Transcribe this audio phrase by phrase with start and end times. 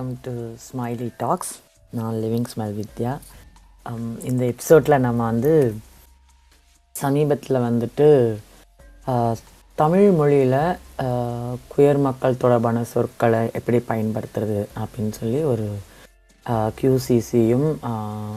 [0.00, 0.32] Welcome to
[0.66, 1.50] smiley tax
[1.96, 3.10] நான் living smile Vidya
[4.22, 5.52] இந்த எபிசோடில் நம்ம வந்து
[6.94, 8.06] சமீபத்தில் வந்துட்டு
[9.78, 10.56] தமிழ் மொழியில்
[11.72, 15.66] குயர் மக்கள் தொடர்பான சொற்களை எப்படி பயன்படுத்துறது அப்படின்னு சொல்லி ஒரு
[16.80, 17.68] கியூசிசியும்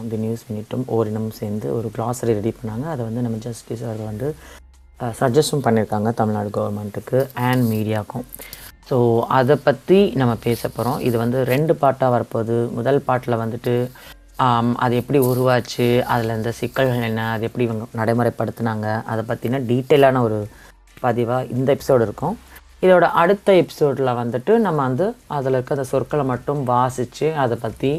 [0.09, 2.88] தி நியூஸ் மினிட்டும் ஓரினமும் சேர்ந்து ஒரு க்ளாஸரி ரெடி பண்ணாங்க.
[2.95, 4.30] அதை வந்து நம்ம ஜஸ்டிஸ் அவர் வந்து
[5.21, 8.27] சஜஸ்டும் பண்ணியிருக்காங்க தமிழ்நாடு கவர்மெண்ட்டுக்கு அண்ட் மீடியாவுக்கும்
[8.89, 8.97] ஸோ
[9.37, 12.57] அதை பற்றி நம்ம பேச போகிறோம் இது வந்து ரெண்டு பாட்டாக வரப்போகுது.
[12.77, 13.73] முதல் பாட்டில் வந்துட்டு
[14.83, 20.39] அது எப்படி உருவாச்சு அதில் இந்த சிக்கல்கள் என்ன அது எப்படி இவங்க நடைமுறைப்படுத்தினாங்க அதை பற்றின டீட்டெயிலான ஒரு
[21.03, 22.35] பதிவாக இந்த எபிசோடு இருக்கும்.
[22.85, 25.05] இதோட அடுத்த எபிசோடில் வந்துட்டு நம்ம வந்து
[25.36, 27.91] அதில் இருக்க அந்த சொற்களை மட்டும் வாசித்து அதை பற்றி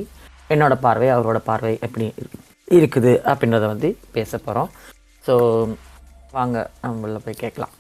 [0.55, 2.07] என்னோடய பார்வை அவரோட பார்வை எப்படி
[2.79, 4.71] இருக்குது அப்படின்றத வந்து பேச போகிறோம்
[5.25, 5.37] ஸோ
[6.37, 7.75] வாங்க நம்ம உள்ள போய் கேட்கலாம்.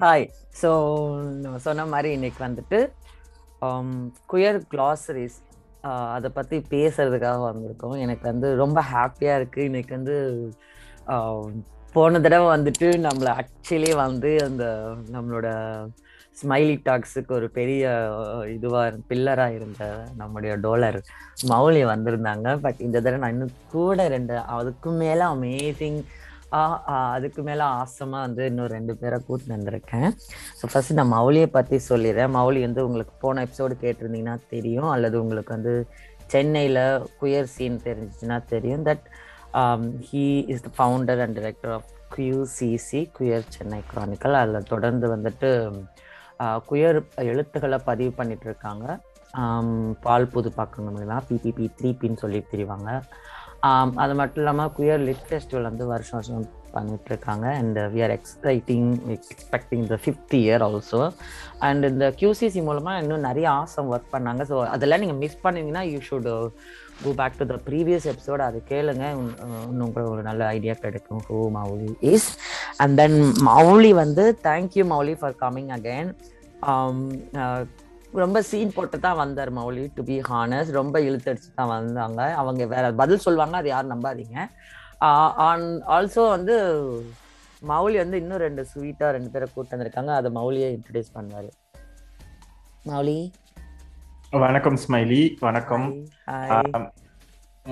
[0.00, 0.24] ஹாய்
[0.60, 0.70] ஸோ
[1.42, 2.78] நம்ம சொன்ன மாதிரி இன்னைக்கு வந்துட்டு
[4.30, 5.38] குயர் கிளாசரிஸ்
[6.16, 7.94] அதை பற்றி பேசுறதுக்காக வந்திருக்கோம்.
[8.04, 10.16] எனக்கு வந்து ரொம்ப ஹாப்பியாக இருக்குது இன்னைக்கு வந்து
[11.94, 14.66] போன தடவை வந்துட்டு நம்மளை ஆக்சுவலி வந்து அந்த
[15.14, 15.46] நம்மளோட
[16.42, 17.94] ஸ்மைலி டாக்ஸுக்கு ஒரு பெரிய
[18.56, 19.82] இதுவாக பில்லராக இருந்த
[20.20, 21.00] நம்முடைய டோலர்
[21.52, 22.48] மௌலி வந்திருந்தாங்க.
[22.66, 26.00] பட் இந்த தடவை நான் இன்னும் கூட ரெண்டு அதுக்கும் மேலே அமேசிங்
[27.12, 30.08] அதுக்கு மேலே ஆசமாக வந்து இன்னும் ரெண்டு பேரை கூட்டு வந்திருக்கேன்.
[30.58, 32.32] ஸோ ஃபர்ஸ்ட் நான் மௌலியை பற்றி சொல்லிடுறேன்.
[32.38, 34.90] மௌலி வந்து உங்களுக்கு போன எபிசோடு கேட்டிருந்தீங்கன்னா தெரியும்.
[34.94, 35.74] அல்லது உங்களுக்கு வந்து
[36.34, 36.82] சென்னையில்
[37.20, 38.86] குயர் சீன் தெரிஞ்சிச்சுன்னா தெரியும்.
[38.90, 39.04] That
[40.08, 40.24] he
[40.54, 45.50] is the founder and director of QCC queer Chennai chronicle அதில் தொடர்ந்து வந்துட்டு
[46.70, 46.98] குயர்
[47.32, 48.86] எழுத்துக்களை பதிவு பண்ணிட்டு இருக்காங்க.
[50.04, 52.90] பால் புது பக்கங்கள்லாம் பிபிபி த்ரீ பின்னு சொல்லி தெரிவாங்க.
[54.02, 56.46] அது மட்டும் இல்லாமல் குயர் லிட் ஃபெஸ்டிவல் வந்து வருஷம் வருஷம்
[56.76, 61.00] பண்ணிட்டு இருக்காங்க and we are exciting expecting the fifth year also
[61.66, 64.42] and இந்த கியூசிசி மூலமாக இன்னும் நிறைய ஆசம் ஒர்க் பண்ணாங்க.
[64.50, 66.28] ஸோ அதெல்லாம் நீங்கள் மிஸ் பண்ணீங்கன்னா you should
[67.04, 69.06] go back to the previous episode அது கேளுங்க.
[69.70, 71.22] இன்னும் கூட ஒரு நல்ல ஐடியா கிடைக்கும்.
[71.30, 72.28] Who Mouli is
[72.84, 73.18] and then
[73.50, 76.12] Mouli வந்து thank you Mouli for coming again
[78.22, 82.20] ரொம்ப சீன் போட்டு தான் வந்தார் மௌலி டு பி ஹானஸ் ரொம்ப இழுத்தடிச்சு தான் வந்தாங்க.
[82.40, 84.36] அவங்க வேற பதில் சொல்லுவாங்க அது யாரும் நம்பாதீங்க.
[85.46, 86.56] ஆன் ஆல்சோ வந்து
[87.70, 90.12] மௌலி வந்து இன்னும் ரெண்டு ஸ்வீட்டாக ரெண்டு பேரை கூட்டு வந்திருக்காங்க.
[90.20, 91.50] அதை மௌலியை இன்ட்ரடியூஸ் பண்ணுவார்.
[92.90, 93.18] மௌலி.
[94.44, 95.88] வணக்கம் ஸ்மைலி வணக்கம்.
[96.30, 96.72] ஹாய்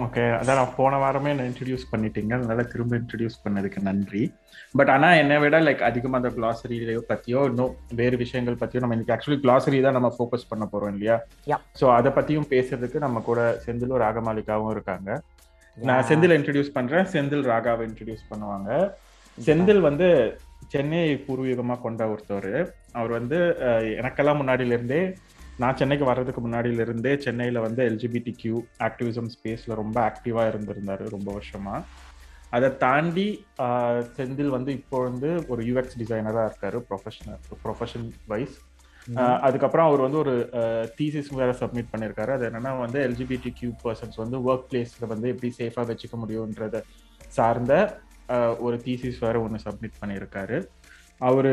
[0.03, 2.33] ஓகே அதான் நான் போன வாரமே நான் இன்ட்ரடியூஸ் பண்ணிட்டீங்க.
[2.39, 4.23] அதனால திரும்ப இன்ட்ரடியூஸ் பண்ணதுக்கு நன்றி.
[4.79, 9.15] பட் ஆனா என்னை விட லைக் அதிகமா அந்த கிளாசரியிலையோ பத்தியோ இன்னும் வேறு விஷயங்கள் பத்தியோ நம்ம இன்னைக்கு
[9.17, 11.17] ஆக்சுவலி கிளாசரி தான் நம்ம ஃபோக்கஸ் பண்ண போறோம் இல்லையா.
[11.81, 15.11] ஸோ அதை பத்தியும் பேசுறதுக்கு நம்ம கூட செந்திலும் ராகமாலிகாவும் இருக்காங்க.
[15.77, 17.07] நான் செந்தில் இன்ட்ரடியூஸ் பண்றேன்.
[17.15, 18.71] செந்தில் ராகாவை இன்ட்ரடியூஸ் பண்ணுவாங்க.
[19.39, 20.09] செந்தில் வந்து
[20.73, 22.53] சென்னை பூர்வீகமா கொண்ட ஒருத்தவர்.
[22.99, 23.39] அவர் வந்து
[24.01, 25.01] எனக்கெல்லாம் முன்னாடியில இருந்தே
[25.63, 28.57] நான் சென்னைக்கு வர்றதுக்கு முன்னாடியில இருந்தே சென்னையில வந்து எல்ஜிபிடி கியூ
[28.87, 31.75] ஆக்டிவிசம் ஸ்பேஸ்ல ரொம்ப ஆக்டிவா இருந்திருந்தாரு ரொம்ப வருஷமா.
[32.57, 33.27] அதை தாண்டி
[34.17, 38.57] செந்தில் வந்து இப்போ வந்து ஒரு யூஎக்ஸ் டிசைனரா இருக்காரு ப்ரொஃபஷனல் ப்ரொஃபஷன் வைஸ்
[39.47, 40.35] அதுக்கப்புறம் அவர் வந்து ஒரு
[40.99, 42.31] தீசிஸ் வேற சப்மிட் பண்ணியிருக்காரு.
[42.37, 46.81] அது என்னன்னா வந்து எல்ஜிபிடி கியூ பர்சன்ஸ் வந்து ஒர்க் பிளேஸ்ல வந்து எப்படி சேஃபா வச்சுக்க முடியுன்றத
[47.39, 47.75] சார்ந்த
[48.67, 50.59] ஒரு தீசிஸ் வேற ஒன்று சப்மிட் பண்ணியிருக்காரு.
[51.21, 51.53] அவரு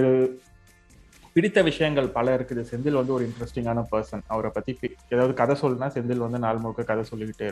[1.36, 2.62] பிடித்த விஷயங்கள் பல இருக்குது.
[2.72, 4.72] செந்தில் வந்து ஒரு இன்ட்ரெஸ்டிங்கான பர்சன் அவரை பத்தி
[5.10, 7.48] ஏதாவது கதை சொல்லுனா செந்தில் வந்து நாள் முழுக்க கதை சொல்லிக்கிட்டே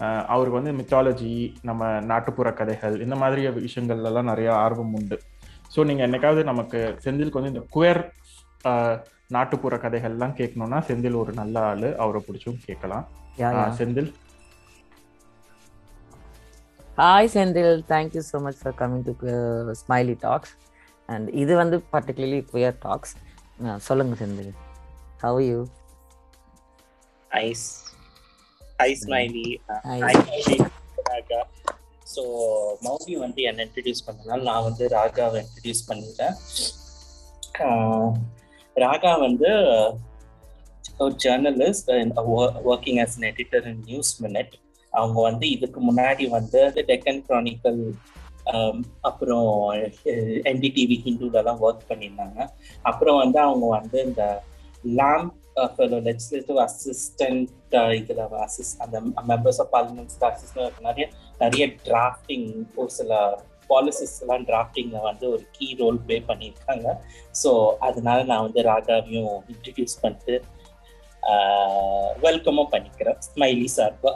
[0.00, 1.30] ஆஹ் அவருக்கு வந்து மித்தாலஜி
[1.62, 5.16] நம்ம நாட்டுப்புற கதைகள் இந்த மாதிரி விஷயங்கள்ல எல்லாம் நிறைய ஆர்வம் உண்டு.
[5.74, 8.00] ஸோ நீங்க என்னைக்காவது நமக்கு செந்திலுக்கு வந்து இந்த குயர்
[9.36, 11.88] நாட்டுப்புற கதைகள்லாம் கேட்கணும்னா செந்தில் ஒரு நல்ல ஆளு.
[12.04, 13.04] அவரை பிடிச்சும் கேட்கலாம்.
[13.78, 14.10] Senthil?
[16.98, 17.74] Hi Senthil.
[17.92, 19.12] Thank you so much for coming to
[19.82, 20.54] Smiley Talks
[21.08, 23.14] and இது வந்து பர்டிகுலர்லி குயர் டாக்ஸ்
[23.88, 24.52] சொல்லுங்க Senthil
[25.24, 25.58] how you
[27.30, 27.46] Hi.
[28.78, 29.48] hi, Smiley.
[31.08, 31.40] Raga.
[32.06, 32.22] So
[32.84, 36.36] Mouli வந்து என்னை இன்ட்ரடியூஸ் பண்ணனால நான் வந்து ராகாவை இன்ட்ரடியூஸ் பண்ணிட்டேன்.
[38.76, 39.50] ராகா வந்து
[41.00, 41.90] ஒரு journalist
[42.68, 44.54] working as an editor in News Minute
[44.92, 46.60] அவங்க வந்து இதுக்கு முன்னாடி வந்து
[46.90, 47.82] டெக்கன் கிரானிக்கல்
[49.08, 49.48] அப்புறம்
[50.50, 52.38] என்டிடிவி ஹிந்துலலாம் ஒர்க் பண்ணியிருந்தாங்க.
[52.90, 54.24] அப்புறம் வந்து அவங்க வந்து இந்த
[55.00, 55.34] லேம்ப்
[56.08, 58.98] லெஜிஸ்லேட்டிவ் அசிஸ்டன்ட் இதில் அசிஸ்ட் அந்த
[59.30, 61.06] மெம்பர்ஸ் ஆஃப் பார்லிமெண்ட்ஸ்க்கு அசிஸ்டன்ட் நிறைய
[61.42, 62.48] நிறைய டிராஃப்டிங்
[62.80, 63.12] ஒரு சில
[63.72, 66.86] பாலிசிஸ் எல்லாம் டிராஃப்டிங்ல வந்து ஒரு கீ ரோல் ப்ளே பண்ணியிருக்காங்க.
[67.42, 67.50] ஸோ
[67.88, 70.36] அதனால நான் வந்து ராகாவையும் இன்ட்ரடியூஸ் பண்ணிட்டு
[72.24, 73.18] வெல்கமும் பண்ணிக்கிறேன்.
[73.28, 74.12] ஸ்மைலி சார்பா.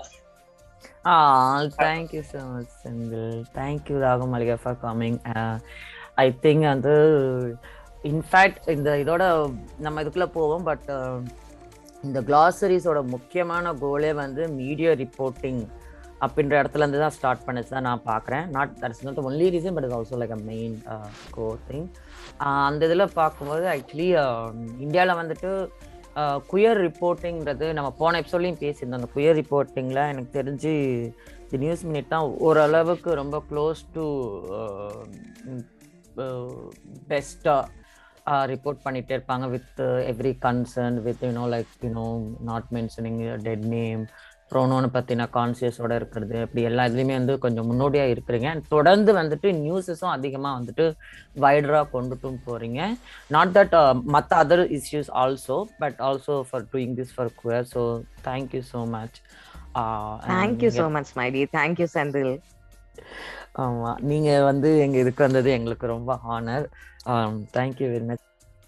[1.05, 3.45] Ah, thank you so much, Sindhu.
[3.53, 5.19] Thank you, Raghu Malika, for coming.
[5.27, 5.59] Uh,
[6.17, 6.95] I think வந்து
[8.11, 9.23] இன்ஃபேக்ட் இந்த இதோட
[9.85, 10.89] நம்ம இதுக்குள்ள போவோம் பட்
[12.05, 15.61] இந்த கிளாசரிஸோட முக்கியமான கோலே வந்து மீடியா ரிப்போர்ட்டிங்
[16.25, 19.87] அப்படின்ற இடத்துல இருந்து தான் ஸ்டார்ட் பண்ணிச்சு தான் நான் பார்க்குறேன் not that's not only reason but
[19.89, 20.75] is also like a main
[21.37, 21.87] go thing
[22.65, 24.09] அந்த இதில் பார்க்கும்போது ஆக்சுவலி
[24.87, 25.51] இந்தியாவில் வந்துட்டு
[26.51, 29.01] குயர் ரிப்போர்ட்டிங்கிறது நம்ம போன எபிசோட்லையும் பேசியிருந்தோம்.
[29.01, 30.73] அந்த குயர் ரிப்போர்ட்டிங்கில் எனக்கு தெரிஞ்சு
[31.51, 34.05] தி நியூஸ் மினிட் தான் ஓரளவுக்கு ரொம்ப க்ளோஸ் டு
[37.13, 37.63] பெஸ்ட்டாக
[38.53, 39.47] ரிப்போர்ட் பண்ணிகிட்டே இருப்பாங்க.
[39.55, 39.81] With
[40.13, 42.07] every concern with you know like you know
[42.51, 44.03] not mentioning dead name
[44.53, 48.49] ப்ரோனோன்னு பற்றின கான்சியஸோட இருக்கிறது இப்படி எல்லா இதுலேயுமே வந்து கொஞ்சம் முன்னோடியாக இருக்கிறீங்க.
[48.53, 50.87] அண்ட் தொடர்ந்து வந்துட்டு நியூஸஸும் அதிகமாக வந்துட்டு
[51.45, 52.81] வைடராக கொண்டுட்டும் போகிறீங்க
[53.31, 53.77] நாட் தட்
[54.15, 57.83] மற்ற other issues also but also for doing this for queer so
[58.29, 59.19] thank you so much
[60.31, 62.35] thank you so much mighty thank you Senthil
[63.63, 66.67] ஆமாம் நீங்கள் வந்து எங்கள் இதுக்கு வந்தது எங்களுக்கு ரொம்ப honour
[67.57, 68.25] thank you very much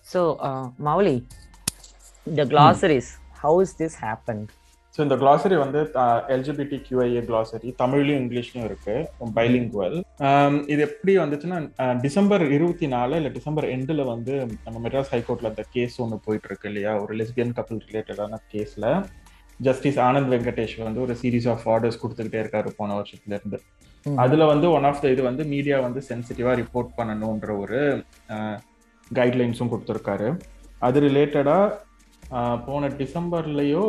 [0.07, 0.23] so
[0.89, 1.17] Mouli
[2.27, 3.11] இந்த glossaries
[3.41, 4.45] how is this happen
[4.95, 5.81] so இந்த கிளாசரி வந்து
[6.35, 8.95] எல்ஜிபிடி கியூஐஏ கிளாசரி தமிழ்லையும் இங்கிலீஷ்லையும் இருக்கு.
[9.39, 9.97] பைலிங்குவல்
[10.73, 11.59] இது எப்படி வந்துச்சுன்னா
[12.05, 14.35] டிசம்பர் இருபத்தி நாலு இல்லை டிசம்பர் எண்டில் வந்து
[14.67, 16.93] நம்ம மெட்ராஸ் ஹைகோர்ட்ல அந்த கேஸ் ஒன்று போயிட்டு இருக்கு இல்லையா?
[17.05, 18.87] ஒரு லெஸ்பியன் கப்பல் ரிலேட்டடான கேஸ்ல
[19.61, 23.59] ஜஸ்டிஸ் ஆனந்த் வெங்கடேஷ் வந்து ஒரு சீரீஸ் ஆஃப் ஆர்டர்ஸ் கொடுத்துக்கிட்டே இருக்காரு போன வருஷத்துல இருந்து
[24.07, 27.81] அதுல வந்து ஒன் ஆஃப் த இது வந்து மீடியா வந்து சென்சிட்டிவா ரிப்போர்ட் பண்ணணுன்ற ஒரு
[29.11, 30.29] கைட்லைன்ஸும் கொடுத்துருக்காரு.
[30.87, 31.59] அது ரிலேட்டடா
[32.67, 33.85] போன டிசம்பர்லயோ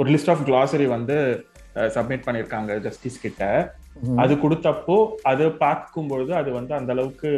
[0.00, 1.16] ஒரு லிஸ்ட் ஆஃப் கிளாசரி வந்து
[1.96, 3.42] சப்மிட் பண்ணியிருக்காங்க ஜஸ்டிஸ் கிட்ட.
[4.22, 4.96] அது கொடுத்தப்போ
[5.30, 7.30] அது பார்க்கும்பொழுது அது வந்து அந்த அளவுக்கு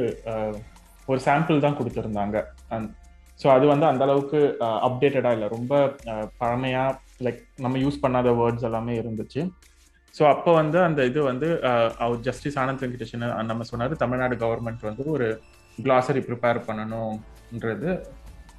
[1.11, 2.37] ஒரு சாம்பிள் தான் கொடுத்துருந்தாங்க.
[3.41, 4.41] ஸோ அது வந்து அந்த அளவுக்கு
[4.87, 5.49] அப்டேட்டடா இல்லை.
[5.57, 5.75] ரொம்ப
[6.41, 6.85] பழமையா
[7.27, 9.43] லைக் நம்ம யூஸ் பண்ணாத வேர்ட்ஸ் எல்லாமே இருந்துச்சு.
[10.15, 11.49] ஸோ அப்போ வந்து அந்த இது வந்து
[12.05, 15.29] அவர் ஜஸ்டிஸ் ஆனந்த் வெங்கடேஷன் நம்ம சொன்னார் தமிழ்நாடு கவர்மெண்ட் வந்து ஒரு
[15.79, 17.91] கிளாசரி ப்ரிப்பேர் பண்ணணும்ன்றது.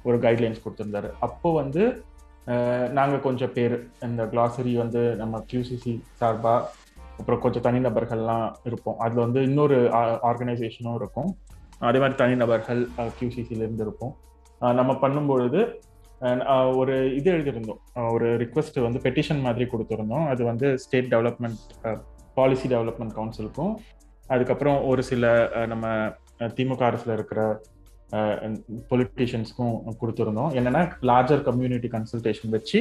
[0.08, 1.10] ஒரு கைட்லைன்ஸ் கொடுத்துருந்தாரு.
[1.26, 1.82] அப்போ வந்து
[2.98, 3.74] நாங்கள் கொஞ்சம் பேர்
[4.06, 6.70] இந்த கிளாசரி வந்து நம்ம கியூசிசி சார்பாக
[7.18, 8.98] அப்புறம் கொஞ்சம் தனிநபர்கள்லாம் இருப்போம்.
[9.04, 9.78] அதில் வந்து இன்னொரு
[10.30, 11.30] ஆர்கனைசேஷனும் இருக்கும்.
[11.88, 12.80] அதே மாதிரி தனிநபர்கள்
[13.18, 14.14] கியூசிசிலேருந்து இருப்போம்.
[14.80, 15.60] நம்ம பண்ணும்பொழுது
[16.80, 17.80] ஒரு இது எழுதியிருந்தோம்.
[18.14, 20.26] ஒரு ரிக்வஸ்ட் வந்து பெட்டிஷன் மாதிரி கொடுத்துருந்தோம்.
[20.32, 21.62] அது வந்து ஸ்டேட் டெவலப்மெண்ட்
[22.38, 23.72] பாலிசி டெவலப்மெண்ட் கவுன்சிலுக்கும்
[24.34, 25.32] அதுக்கப்புறம் ஒரு சில
[25.72, 25.86] நம்ம
[26.58, 27.40] திமுக அரசில் இருக்கிற
[28.90, 30.50] பொலிட்டிஷியன்ஸ்க்கும் கொடுத்துருந்தோம்.
[30.58, 32.80] என்னன்னா லார்ஜர் கம்யூனிட்டி கன்சல்டேஷன் வச்சு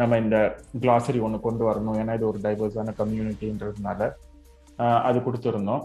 [0.00, 0.36] நம்ம இந்த
[0.82, 1.96] கிளாசரி ஒன்று கொண்டு வரணும்.
[2.02, 4.10] ஏன்னா இது ஒரு டைவர்ஸான கம்யூனிட்டின்றதுனால
[5.08, 5.82] அது கொடுத்துருந்தோம்.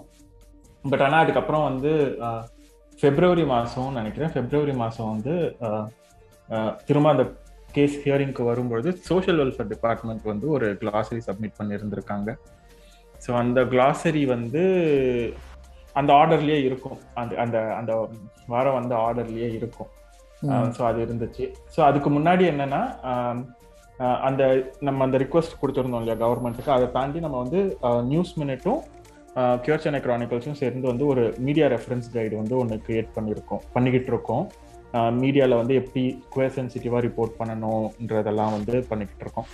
[0.92, 1.92] பட் ஆனால் அதுக்கப்புறம் வந்து
[3.00, 4.32] ஃபெப்ரவரி மாதம் நினைக்கிறேன்.
[4.34, 5.34] ஃபெப்ரவரி மாதம் வந்து
[6.88, 7.26] திரும்ப அந்த
[7.76, 12.30] கேஸ் ஹியரிங்க்கு வரும்பொழுது சோஷியல் வெல்ஃபேர் டிபார்ட்மெண்ட் வந்து ஒரு கிளாசரி சப்மிட் பண்ணியிருந்திருக்காங்க.
[13.24, 14.64] ஸோ அந்த கிளாசரி வந்து
[16.00, 16.98] அந்த ஆர்டர்லயே இருக்கும்.
[17.22, 17.94] அந்த அந்த அந்த
[18.54, 19.92] வாரம் வந்து ஆர்டர்லயே இருக்கும்.
[20.76, 21.46] ஸோ அது இருந்துச்சு.
[21.76, 22.82] ஸோ அதுக்கு முன்னாடி என்னன்னா
[24.28, 24.44] அந்த
[24.88, 27.60] நம்ம அந்த ரிக்வஸ்ட் கொடுத்துருந்தோம் இல்லையா கவர்மெண்ட்டுக்கு அதை தாண்டி நம்ம வந்து
[28.12, 28.82] நியூஸ் மினிட்டும்
[29.64, 34.44] கியூர் சென்னை கிரானிக்கல்ஸும் சேர்ந்து வந்து ஒரு மீடியா ரெஃபரன்ஸ் கைடு வந்து ஒன்று கிரியேட் பண்ணியிருக்கோம் பண்ணிக்கிட்டு இருக்கோம்.
[35.22, 39.48] மீடியாவில் வந்து எப்படி குயர் சென்சிட்டிவாக ரிப்போர்ட் பண்ணணுன்றதெல்லாம் வந்து பண்ணிக்கிட்டு இருக்கோம்.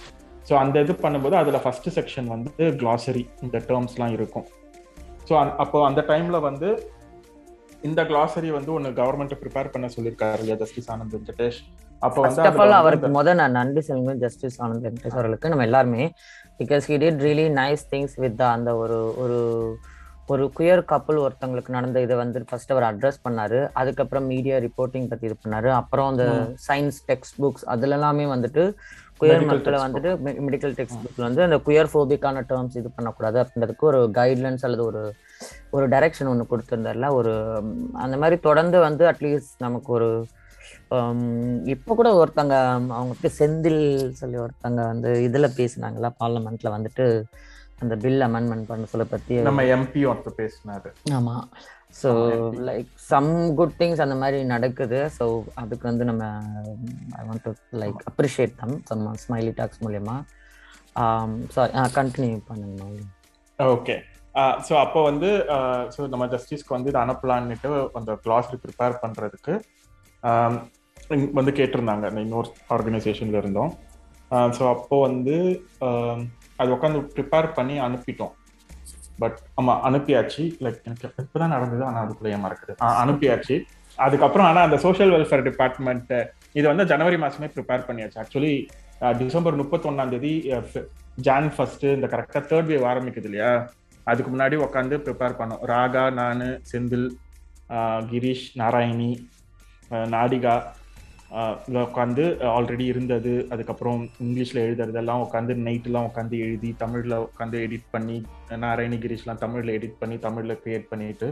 [0.48, 4.48] ஸோ அந்த இது பண்ணும்போது அதில் ஃபர்ஸ்ட் செக்ஷன் வந்து கிளாசரி இந்த டேர்ம்ஸ்லாம் இருக்கும்.
[5.28, 6.70] ஸோ அப்போ அந்த டைம்ல வந்து
[7.90, 11.62] இந்த கிளாசரி வந்து ஒன்று கவர்மெண்ட் ப்ரிப்பேர் பண்ண சொல்லியிருக்காரு இல்லையா ஜஸ்டிஸ் ஆனந்த் வெங்கடேஷ்
[12.02, 16.04] அப்போ வந்து அவருக்கு முதல் நான் நன்றி சொல்லுங்க ஜஸ்டிஸ் ஆனந்த் வெங்கடேஷ் அவர்களுக்கு நம்ம எல்லாருமே
[16.62, 19.40] because he did really nice things with அந்த ஒரு ஒரு
[20.30, 23.60] ஒரு குயர் கப்பல் ஒருத்தவங்களுக்கு நடந்த இதை வந்து ஃபர்ஸ்ட் அவர் அட்ரஸ் பண்ணாரு.
[23.80, 25.70] அதுக்கப்புறம் மீடியா ரிப்போர்ட்டிங் பத்தி இது பண்ணாரு.
[25.80, 26.26] அப்புறம் அந்த
[26.68, 28.64] சயின்ஸ் டெக்ஸ்ட் புக்ஸ் அதுல எல்லாமே வந்துட்டு
[29.22, 30.12] குயர் மக்களை வந்துட்டு
[30.48, 33.38] மெடிக்கல் டெக்ஸ்ட் புக்ல வந்து அந்த குயர் ஃபோபிக்கான டேர்ம்ஸ் இது பண்ணக்கூடாது.
[33.42, 35.02] அப்படின்றதுக்கு ஒரு கைட்லைன்ஸ் அல்லது ஒரு
[35.76, 37.10] ஒரு டைரக்ஷன் ஒன்று கொடுத்துருந்தார்ல.
[37.20, 37.34] ஒரு
[38.04, 40.10] அந்த மாதிரி தொடர்ந்து வந்து அட்லீஸ்ட் நமக்கு ஒரு
[41.74, 42.56] இப்போ கூட ஒருத்தங்க
[42.96, 43.84] அவங்களுக்கு செந்தில்
[44.22, 46.10] சொல்லி ஒருத்தங்க வந்து இதுல பேசினாங்களா?
[46.22, 47.06] பார்லமெண்ட்ல வந்துட்டு
[47.84, 50.90] அந்த பில் அமெண்ட்மெண்ட் பண்ண சொல்ல பத்தி நம்ம எம்பி ஒருத்தர் பேசினாரு.
[51.18, 51.36] ஆமா.
[52.00, 52.10] So
[52.68, 53.30] like some
[53.60, 55.00] good things அந்த மாதிரி நடக்குது.
[55.18, 55.26] ஸோ
[55.62, 56.24] அதுக்கு வந்து நம்ம
[57.20, 60.16] I want to like appreciate them some Smiley Talks மூலயமா.
[61.56, 62.86] சாரி கண்டினியூ பண்ணுங்க
[63.60, 63.96] ஓகே
[64.68, 65.30] ஸோ அப்போ வந்து
[65.94, 69.54] ஸோ நம்ம ஜஸ்டிஸ்க்கு வந்து இதை அனுப்பலான்னுட்டு அந்த கிளாஸ் ப்ரிப்பேர் பண்ணுறதுக்கு
[71.38, 72.06] வந்து கேட்டிருந்தாங்க.
[72.12, 73.72] இந்த இன்னொரு ஆர்கனைசேஷன்ல இருந்தோம்.
[74.58, 75.36] ஸோ அப்போ வந்து
[76.62, 78.34] அது உட்காந்து ப்ரிப்பேர் பண்ணி அனுப்பிட்டோம்.
[79.22, 80.44] பட் ஆமா அனுப்பியாச்சு.
[80.64, 82.74] லைக் எனக்கு இப்போதான் நடந்தது ஆனால் அதுக்குள்ளே மறக்குது.
[82.82, 83.56] ஆ, அனுப்பியாச்சு.
[84.00, 86.14] அதுக்கப்புறம் ஆனால் அந்த சோஷியல் வெல்ஃபேர் டிபார்ட்மெண்ட்
[86.54, 88.20] இது வந்து ஜனவரி மாசமே ப்ரிப்பேர் பண்ணியாச்சு.
[88.22, 88.56] ஆக்சுவலி
[89.18, 90.34] டிசம்பர் முப்பத்தொன்னாம் தேதி
[91.18, 93.52] ஜான் ஃபர்ஸ்ட் இந்த கரெக்டாக தேர்ட் வேவ் ஆரம்பிக்குது இல்லையா?
[94.08, 95.64] அதுக்கு முன்னாடி உட்காந்து ப்ரிப்பேர் பண்ணோம்.
[95.72, 97.08] ராகா நான் செந்தில்
[98.12, 99.12] கிரீஷ் நாராயணி
[100.14, 100.54] நாடிகா
[101.84, 102.24] உட்காந்து
[102.54, 103.34] ஆல்ரெடி இருந்தது.
[103.54, 108.18] அதுக்கப்புறம் இங்கிலீஷில் எழுதுறதெல்லாம் உட்காந்து நைட்டெல்லாம் உட்காந்து எழுதி தமிழில் உட்காந்து எடிட் பண்ணி
[108.64, 111.30] நாராயணி கிரீஷ்லாம் தமிழில் எடிட் பண்ணி தமிழில் க்ரியேட் பண்ணிட்டு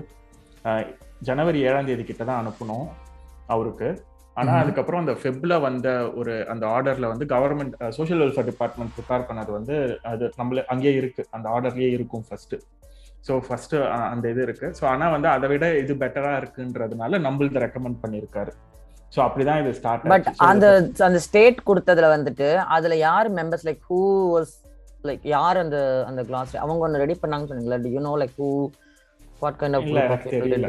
[1.28, 2.88] ஜனவரி ஏழாம் தேதி கிட்ட தான் அனுப்புனோம்
[3.56, 3.90] அவருக்கு.
[4.38, 4.60] ஆனா Mhm.
[4.62, 5.88] அதுக்கப்புறம் அந்த ஃபெப்ல வந்த
[6.20, 9.76] ஒரு அந்த ஆர்டர்ல வந்து government social welfare department prepare பண்ணது வந்து
[10.12, 11.24] அது நம்மள அங்கேயே இருக்கு.
[11.36, 12.56] அந்த ஆர்டர்லயே இருக்கும் ஃபர்ஸ்ட்
[13.28, 13.76] ஸோ ஃபர்ஸ்ட்
[14.12, 14.68] அந்த இது இருக்கு.
[14.80, 18.54] ஸோ ஆனா வந்து அதை விட இது பெட்டரா இருக்குன்றதுனால நம்மள்த ரெக்கமெண்ட் பண்ணியிருக்காரு
[19.16, 20.66] ஸோ அப்படிதான் இது ஸ்டார்ட் பட் அந்த
[20.98, 24.00] அந்த ஸ்டேட் கொடுத்ததுல வந்துட்டு அதுல யார் members like who
[24.36, 24.54] was
[25.04, 28.68] like யார் அந்த அந்த கிளாஸ் அவங்க ஒன்னு ரெடி பண்ணாங்கன்னு சொன்னீங்களா do you know like who
[29.40, 30.66] what kind of எனக்கு தெரியல.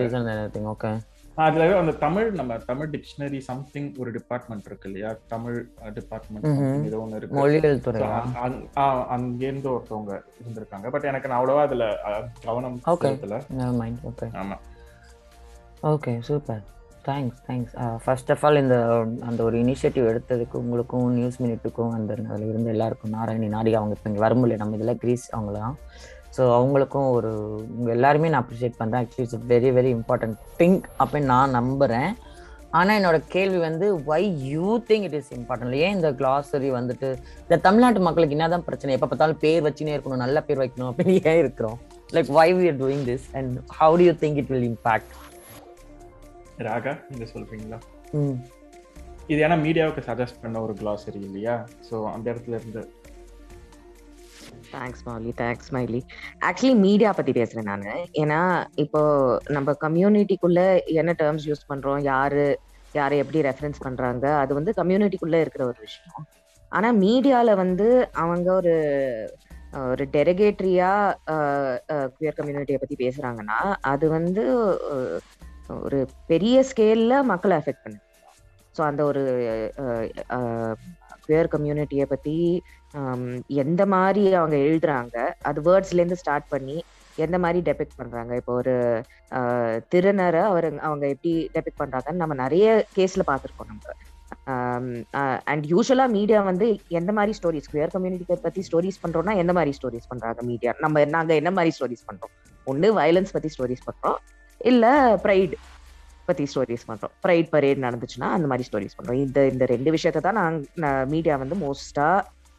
[0.74, 0.92] ஓகே
[1.34, 5.16] அதுல அந்த தமிழ் நம்ம தமிழ் டிக்ஷனரி சம்திங் ஒரு டிபார்ட்மெண்ட் இருக்கு இல்லையா?
[5.26, 6.46] தமிழ் டிபார்ட்மெண்ட்.
[6.84, 7.38] ஏதோ ஒன்று இருக்கு.
[8.36, 10.90] அங்க- ஆ, அங்கேருந்து ஒருத்தவங்க இருந்திருக்காங்க.
[10.90, 11.86] பட் எனக்கு நான் அவ்வளவா அதுல
[12.44, 13.00] கவனம் ஓகே
[14.34, 14.58] ஆமா.
[15.82, 16.62] Okay super
[17.04, 17.72] thanks thanks
[18.04, 18.76] first of all இந்த
[19.28, 24.10] அந்த ஒரு இனிஷியேட்டிவ் எடுத்ததுக்கு உங்களுக்கும் நியூஸ் மினிட்டுக்கும் அந்த அதில் இருந்த எல்லாருக்கும் நாராயணி நாடி அவங்க இப்போ
[24.10, 25.76] இங்கே வர முடியல நம்ம இதில் கிரீஸ் அவங்களாம்
[26.36, 27.30] ஸோ அவங்களுக்கும் ஒரு
[27.70, 32.10] உங்கள் எல்லாருமே நான் அப்ரிஷியேட் பண்ணுறேன் actually it's very very important think அப்படின்னு நான் நம்புகிறேன்
[32.72, 37.08] ஆனால் என்னோட கேள்வி வந்து why you think it is important ஏன் இந்த கிளாஸரி வந்துட்டு
[37.40, 38.94] இந்த தமிழ்நாட்டு மக்களுக்கு என்ன தான் பிரச்சனை?
[38.94, 41.78] எப்போ பார்த்தாலும் பேர் வச்சுனே இருக்கணும் நல்ல பேர் வைக்கணும் அப்படின்னு ஏன் இருக்கிறோம்?
[42.12, 45.10] Like why we are doing this and how do you think it will impact
[46.68, 47.78] Raga நீங்க சொல்றீங்களா?
[48.20, 48.38] ம்.
[49.32, 51.54] இது ஏன்னா மீடியாவுக்கு சஜஸ்ட் பண்ண ஒரு கிளாசரி இல்லையா?
[51.88, 52.82] சோ அந்த இடத்துல இருந்து.
[54.72, 56.00] Thanks Mouli thanks Smiley
[56.48, 57.86] actually media பத்தி பேசுறேன் நான்.
[58.22, 58.40] ஏன்னா
[58.84, 59.00] இப்போ
[59.56, 60.60] நம்ம கம்யூனிட்டிக்குள்ள
[61.00, 62.46] என்ன டேர்ம்ஸ் யூஸ் பண்றோம் யாரு
[62.98, 66.26] யாரை எப்படி ரெஃபரன்ஸ் பண்றாங்க அது வந்து கம்யூனிட்டிக்குள்ள இருக்கிற ஒரு விஷயம்.
[66.72, 67.86] ஆனா மீடியால வந்து
[68.22, 68.74] அவங்க ஒரு
[69.90, 70.90] ஒரு டெரகேட்ரியா
[72.14, 73.58] குயர் கம்யூனிட்டியை பத்தி பேசுறாங்கன்னா
[73.92, 74.44] அது வந்து
[75.86, 75.98] ஒரு
[76.30, 78.04] பெரிய ஸ்கேல்ல மக்களை அஃபெக்ட் பண்ணுது.
[78.76, 79.22] ஸோ அந்த ஒரு
[81.26, 82.36] குயர் கம்யூனிட்டியை பத்தி
[83.64, 85.16] எந்த மாதிரி அவங்க எழுதுறாங்க
[85.48, 86.76] அது வேர்ட்ஸ்லேருந்து ஸ்டார்ட் பண்ணி
[87.24, 88.32] எந்த மாதிரி டெபிக் பண்றாங்க?
[88.40, 88.74] இப்போ ஒரு
[89.92, 93.94] திருநரை அவர் அவங்க எப்படி டெபிக் பண்றாங்கன்னு நம்ம நிறைய கேஸ்ல பார்த்துருக்கோம் நம்ம.
[95.50, 96.66] அண்ட் யூஸ்வலா மீடியா வந்து
[96.98, 101.32] எந்த மாதிரி ஸ்டோரிஸ் குயர் கம்யூனிட்டி பத்தி ஸ்டோரிஸ் பண்றோம்னா எந்த மாதிரி ஸ்டோரிஸ் பண்றாங்க மீடியா நம்ம நாங்க
[101.40, 102.34] என்ன மாதிரி ஸ்டோரிஸ் பண்றோம்?
[102.70, 104.18] ஒன்று வயலன்ஸ் பத்தி ஸ்டோரிஸ் பண்றோம்.
[104.60, 104.86] இல்ல
[105.24, 105.54] ப்ரைட்
[106.28, 107.12] பத்தி ஸ்டோரிஸ் பண்றோம்.
[107.24, 109.20] ப்ரைட் பரேட் நடந்துச்சுன்னா அந்த மாதிரி ஸ்டோரிஸ் பண்றோம்.
[109.26, 112.08] இந்த இந்த ரெண்டு விஷயத்தை தான் நாங்கள் மீடியா வந்து மோஸ்டா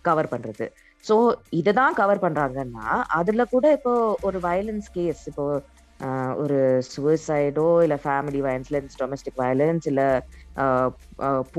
[0.05, 0.65] கவர் பண்றது.
[1.03, 1.15] ஸோ
[1.59, 2.87] இதை தான் கவர் பண்றாங்கன்னா
[3.19, 3.93] அதுல கூட இப்போ
[4.27, 5.45] ஒரு வயலன்ஸ் கேஸ் இப்போ
[6.43, 6.59] ஒரு
[6.91, 10.01] சுயசைடோ இல்ல ஃபேமிலி வயலன்ஸ் டொமஸ்டிக் வயலன்ஸ் இல்ல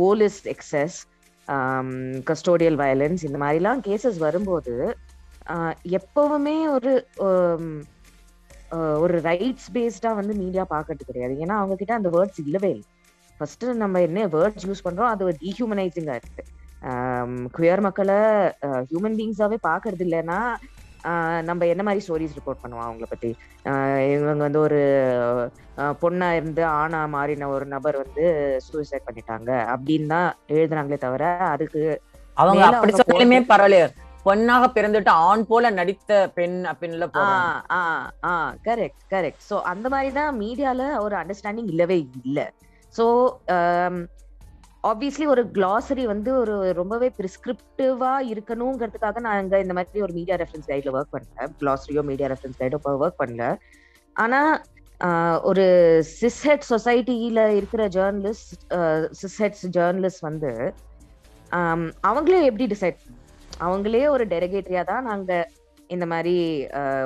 [0.00, 0.98] போலீஸ் எக்ஸஸ்
[2.30, 4.74] கஸ்டோடியல் வயலன்ஸ் இந்த மாதிரிலாம் கேசஸ் வரும்போது
[6.00, 6.92] எப்பவுமே ஒரு
[9.04, 11.34] ஒரு ரைட்ஸ் பேஸ்டா வந்து மீடியா பார்க்கறது கிடையாது.
[11.44, 12.86] ஏன்னா அவங்க கிட்ட அந்த வேர்ட்ஸ் இல்லவே இல்லை.
[13.40, 16.42] ஃபர்ஸ்ட் நம்ம என்ன வேர்ட்ஸ் யூஸ் பண்றோம் அது டீஹியூமனைசிங்கா இருக்கு.
[17.56, 18.18] குயர் மக்களை
[18.90, 20.38] ஹியூமன் பீங்ஸாவே பாக்குறது இல்லைன்னா
[21.48, 23.30] நம்ம என்ன மாதிரி ஸ்டோரிஸ் ரிப்போர்ட் பண்ணுவோம் அவங்கள பத்தி?
[24.14, 24.80] இவங்க வந்து ஒரு
[26.02, 28.24] பொண்ணா இருந்து ஆணா மாறின ஒரு நபர் வந்து
[28.66, 31.24] சூசைட் பண்ணிட்டாங்க அப்படின்னு தான் எழுதுறாங்களே தவிர
[31.54, 31.82] அதுக்கு
[32.36, 33.88] அவங்க அப்படி சொன்னாலுமே பரவாயில்லையே.
[34.26, 37.06] பொண்ணாக பிறந்துட்டு ஆண் போல நடித்த பெண் அப்படின்னு
[38.68, 42.46] கரெக்ட் கரெக்ட் ஸோ அந்த மாதிரி தான் மீடியால ஒரு அண்டர்ஸ்டாண்டிங் இல்லவே இல்லை.
[42.94, 43.04] ஸோ
[44.90, 50.70] ஆப்வியஸ்லி ஒரு கிளாசரி வந்து ஒரு ரொம்பவே பிரிஸ்கிரிப்டிவா இருக்கணுங்கிறதுக்காக நான் இங்க இந்த மாதிரி ஒரு மீடியா ரெஃபரன்ஸ்
[50.70, 51.48] கைட்ல ஒர்க் பண்ணல.
[51.60, 53.44] கிளாசரியோ மீடியா ரெஃபரன்ஸ் கைடோ ஒர்க் பண்ணல.
[54.16, 54.40] ஆனா
[55.50, 55.64] ஒரு
[56.20, 58.52] சிஸ்ஹெட் சொசைட்டியில இருக்கிற ஜேர்னலிஸ்ட்
[59.20, 60.50] சிஸ்ஹெட்ஸ் ஜேர்னலிஸ்ட் வந்து
[62.10, 63.00] அவங்களே எப்படி டிசைட்
[63.66, 65.32] அவங்களே ஒரு டெரகேட்டரியா தான் நாங்க
[65.90, 66.34] இந்த மாதிரி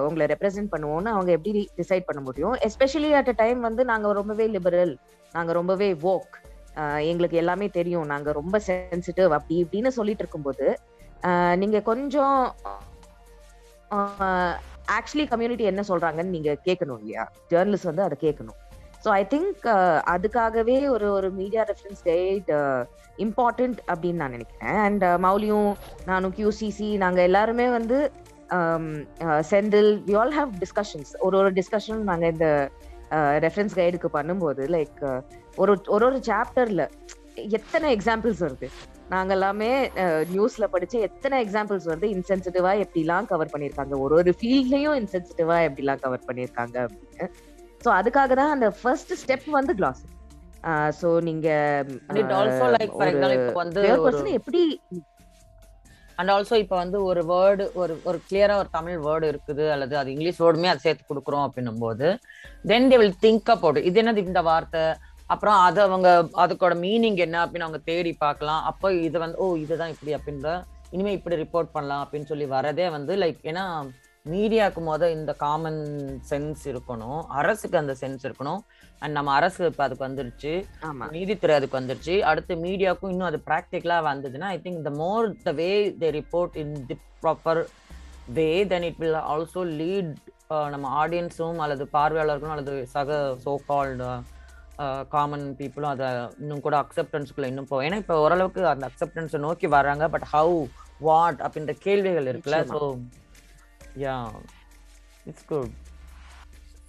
[0.06, 2.54] உங்களை ரெப்ரசென்ட் பண்ணுவோம்னு அவங்க எப்படி டிசைட் பண்ண முடியும்?
[2.66, 4.92] எஸ்பெஷலி அட் அ டைம் வந்து நாங்க ரொம்பவே லிபரல்
[5.34, 6.36] நாங்க ரொம்பவே வோக்
[7.10, 8.06] எங்களுக்கு எல்லாமே தெரியும்.
[8.12, 10.66] நாங்க ரொம்ப சென்சிட்டிவ் அப்படி இப்படின்னு சொல்லிட்டு இருக்கும்போது
[11.62, 12.38] நீங்க கொஞ்சம்
[14.96, 17.22] ஆக்சுவலி கம்யூனிட்டி என்ன சொல்றாங்கன்னு நீங்க கேட்கணும் இல்லையா?
[17.52, 18.58] ஜேர்னலிஸ்ட் வந்து அதை கேட்கணும்.
[19.06, 19.66] ஸோ ஐ திங்க்
[20.12, 22.48] அதுக்காகவே ஒரு ஒரு மீடியா ரெஃபரன்ஸ் கைட்
[23.24, 24.78] இம்பார்ட்டன்ட் அப்படின்னு நான் நினைக்கிறேன்.
[24.86, 25.68] அண்ட் uh, மௌலியும்
[26.08, 27.98] நானும் கியூசிசி நாங்கள் எல்லாருமே வந்து
[28.56, 28.88] um,
[29.26, 32.48] uh, Senthil we all have discussions ஒரு ஒரு டிஸ்கஷன் நாங்கள் இந்த
[33.16, 35.00] uh, ரெஃபரன்ஸ் கைடுக்கு பண்ணும்போது லைக்
[35.62, 36.84] ஒரு ஒரு ஒரு சாப்டர்ல
[37.56, 38.68] எத்தனை எக்ஸாம்பிள்ஸ் வருது?
[39.08, 39.72] நாங்க எல்லாமே
[40.34, 43.96] நியூஸ்ல படிச்ச எத்தனை எக்ஸாம்பிள்ஸ் வந்து இன்சென்சிட்டிவா எப்படிலாம் கவர் பண்ணியிருக்காங்க?
[44.04, 47.28] ஒரு ஒரு ஃபீல்ட்லயும் இன்சென்சிட்டிவா எப்படிலாம் கவர் பண்ணியிருக்காங்க அப்படின்னு.
[47.86, 50.02] ஸோ அதுக்காக தான் அந்த ஃபர்ஸ்ட் ஸ்டெப் வந்து கிளாஸ்
[51.00, 51.48] ஸோ நீங்க
[54.38, 54.62] எப்படி
[56.18, 60.12] அண்ட் ஆல்சோ இப்போ வந்து ஒரு வேர்டு ஒரு ஒரு கிளியரா ஒரு தமிழ் வேர்டு இருக்குது அல்லது அது
[60.14, 62.06] இங்கிலீஷ் வேர்டுமே அது சேர்த்து கொடுக்குறோம் அப்படின்னும் போது
[62.70, 64.84] then they will think about இது என்னது இந்த வார்த்தை?
[65.30, 66.08] அப்புறம் அது அவங்க
[66.42, 68.62] அதுக்கோட மீனிங் என்ன அப்படின்னு அவங்க தேடி பார்க்கலாம்.
[68.70, 70.50] அப்போ இது வந்து ஓ இதுதான் இப்படி அப்படின்ற
[70.94, 73.64] இனிமே இப்படி ரிப்போர்ட் பண்ணலாம் அப்படின்னு சொல்லி வரதே வந்து லைக் ஏன்னா
[74.32, 75.80] மீடியாவுக்கு முத இந்த காமன்
[76.30, 77.20] சென்ஸ் இருக்கணும்.
[77.40, 78.60] அரசுக்கு அந்த சென்ஸ் இருக்கணும்.
[79.02, 80.52] அண்ட் நம்ம அரசு இப்போ அதுக்கு வந்துருச்சு.
[81.16, 82.14] நீதித்துறை அதுக்கு வந்துருச்சு.
[82.30, 85.70] அடுத்து மீடியாவுக்கும் இன்னும் அது ப்ராக்டிக்கலா வந்ததுன்னா I think the more the way
[86.02, 87.60] they report in the proper
[88.38, 90.14] way then it will also lead
[90.72, 94.08] நம்ம ஆடியன்ஸும் அல்லது பார்வையாளர்களும் அல்லது சக சோ கால்டு
[95.14, 96.08] காமன் பீப்புளும் அதை
[96.42, 100.04] இன்னும் கூட அக்செப்டன்ஸ்குள்ள இன்னும் போகும் ஏன்னா இப்போ ஓரளவுக்கு அந்த அக்செப்டன்ஸை நோக்கி வர்றாங்க.
[100.14, 100.58] பட் ஹவு
[101.08, 102.58] வாட் அப்படின்ற கேள்விகள் இருக்குல்ல.
[102.72, 102.80] ஸோ
[104.04, 104.14] யா
[105.24, 105.74] இட்ஸ் குட்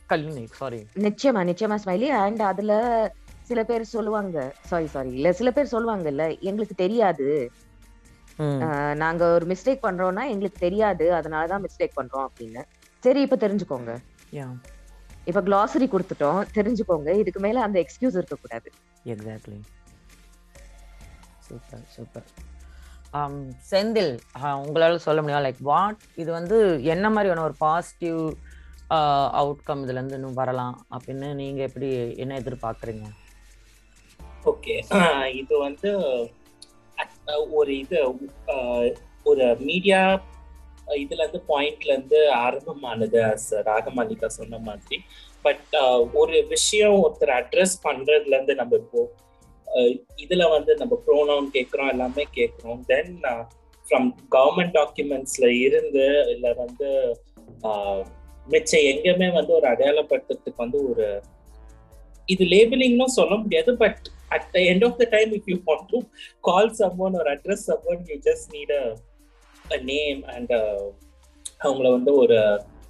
[0.08, 2.74] கல்வி சாரி நிச்சயமா நிச்சயமா ஸ்மைலி அண்ட் அதுல
[3.50, 4.38] சில பேர் சொல்லுவாங்க.
[4.70, 7.28] சாரி சாரி இல்ல சில பேர் சொல்லுவாங்கல்ல எங்களுக்கு தெரியாது.
[9.04, 11.06] நாங்க ஒரு மிஸ்டேக் பண்றோம்னா எங்களுக்கு தெரியாது.
[11.20, 12.64] அதனாலதான் மிஸ்டேக் பண்றோம் அப்படின்னு.
[13.04, 13.94] சரி இப்ப தெரிஞ்சுக்கோங்க.
[14.32, 14.48] யா
[15.26, 16.42] இப்ப glossary கொடுத்துட்டோம்.
[16.58, 17.10] தெரிஞ்சுக்கோங்க.
[17.22, 18.70] இதுக்கு மேல அந்த எக்ஸ்கியூஸ் இருக்க கூடாது
[19.06, 19.60] எக்ஸாக்ட்லி
[21.48, 22.28] சூப்பர் சூப்பர்
[23.70, 24.14] செந்தில்
[24.64, 25.46] உங்களால சொல்ல முடியும்?
[25.46, 26.58] லைக் வாட் இது வந்து
[26.94, 28.22] என்ன மாதிரியான ஒரு பாசிட்டிவ்
[29.42, 31.90] அவுட்கம் இதுல இருந்து இன்னும் வரலாம் அப்படின்னு நீங்க எப்படி
[32.24, 33.06] என்ன எதிர்பார்க்குறீங்க?
[34.52, 34.76] ஓகே
[35.42, 35.92] இது வந்து
[37.60, 38.00] ஒரு இது
[39.32, 40.02] ஒரு மீடியா
[41.04, 43.18] இதுல இருந்து பாயிண்ட்ல இருந்து ஆரம்பமானது
[43.70, 44.98] ராகமாலிகா சொன்ன மாதிரி.
[45.46, 45.74] பட்
[46.22, 49.02] ஒரு விஷயம் ஒருத்தர் அட்ரஸ் பண்றதுல இருந்து நம்ம இப்போ
[50.22, 53.16] இதுல வந்து நம்ம ப்ரோனவுன் கேட்குறோம் எல்லாமே கேட்குறோம் தென்
[53.86, 56.90] ஃப்ரம் கவர்மெண்ட் டாக்குமெண்ட்ஸ்ல இருந்து இல்லை வந்து
[58.48, 61.08] மிச்ச மிச்சம் எங்கேயுமே வந்து ஒரு அடையாளப்படுத்துறதுக்கு வந்து ஒரு
[62.28, 66.00] இது லேபிளிங்னும் சொல்ல முடியாது but at the end of the time if you want to
[66.42, 68.74] call someone ஒரு address someone you just need
[69.66, 70.54] a name and
[71.62, 72.40] அவங்கள வந்து ஒரு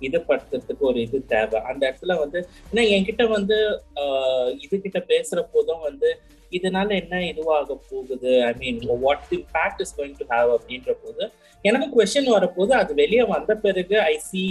[0.01, 1.59] இது படுத்துறதுக்கு ஒரு இது தேவை.
[1.69, 3.57] அந்த இடத்துல வந்து ஏன்னா என்கிட்ட வந்து
[4.01, 6.09] ஆஹ், இது கிட்ட பேசுற போதும் வந்து
[6.51, 8.29] இதனால என்ன இதுவாக போகுது?
[8.43, 11.23] I mean what impact is going to have அப்படின்ற போது
[11.65, 14.43] எனக்கு கொஸ்டின் வரப்போது அது வெளியே வந்த பிறகு I see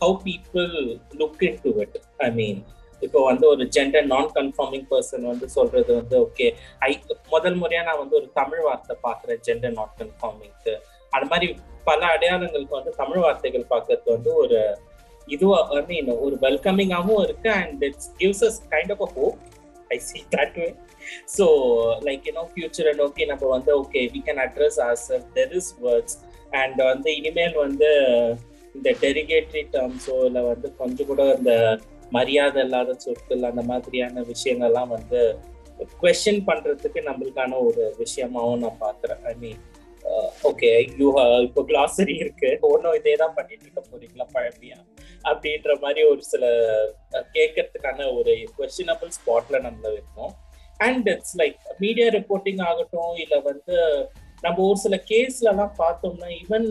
[0.00, 0.70] how people
[1.18, 2.60] look in to it I mean
[3.02, 6.46] இப்போ வந்து ஒரு ஜெண்டர் நான் கன்ஃபார்மிங் பர்சன் வந்து சொல்றது வந்து ஓகே
[6.82, 6.90] ஐ
[7.32, 10.74] முதல் முறையா நான் வந்து ஒரு தமிழ் வார்த்தை பாக்குறேன் ஜெண்டர் நாட் கன்ஃபார்மிங்க்கு
[11.12, 11.48] அது மாதிரி
[11.86, 14.58] பல அடையாளங்களுக்கு வந்து தமிழ் வார்த்தைகள் பார்க்கறது வந்து ஒரு
[15.28, 19.38] இதுவா ஐ மீன் ஒரு வெல்கமிங்காகவும் இருக்கு and it's gives us kind of a hope
[19.90, 20.68] I see that way
[21.36, 21.46] so
[22.08, 26.16] like you know ஃபியூச்சரை நோக்கி நம்ம வந்து okay we can address or sell there is words
[26.54, 27.90] and வந்து இனிமேல் வந்து
[28.74, 31.54] இந்த டெரிகேட்ரி டேர்ம்ஸோ இல்லை வந்து கொஞ்சம் கூட இந்த
[32.12, 35.20] மரியாதை இல்லாத சொற்கள் அந்த மாதிரியான விஷயங்கள்லாம் வந்து
[36.00, 39.60] கொஸ்டின் பண்றதுக்கு நம்மளுக்கான ஒரு விஷயமாவும் நான் பாக்குறேன் ஐ மீன்
[40.48, 41.08] ஓகே யூ
[41.44, 42.48] இப்போ கிளாசரி இருக்கு.
[42.68, 44.78] ஒன்றும் இதே தான் பண்ணிட்டு இருக்க போறீங்களா பழமையா?
[45.24, 46.44] அப்படின்ற மாதிரி ஒரு சில
[47.36, 50.32] கேட்கறதுக்கான ஒரு கொஸ்டினபிள் ஸ்பாட்ல நம்மள வைக்கும்
[50.80, 53.76] and it's like media reporting ஆகட்டும் இல்ல வந்து
[54.42, 56.66] நம்ம ஒரு சில கேஸ்ல எல்லாம் பார்த்தோம்னா ஈவன்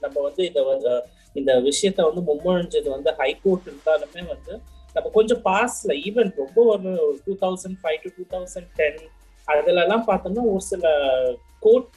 [0.00, 0.92] நம்ம வந்து இதை வந்து
[1.36, 4.52] இந்த விஷயத்த வந்து மும்மொழிஞ்சது வந்து ஹைகோர்ட் இருந்தாலுமே வந்து
[4.96, 6.92] நம்ம கொஞ்சம் பாஸ்ல ஈவன் ரொம்ப ஒரு
[7.26, 9.00] two thousand five to two thousand ten
[9.48, 10.86] அதுல எல்லாம் பார்த்தோம்னா ஒரு சில
[11.60, 11.94] கோர்ட்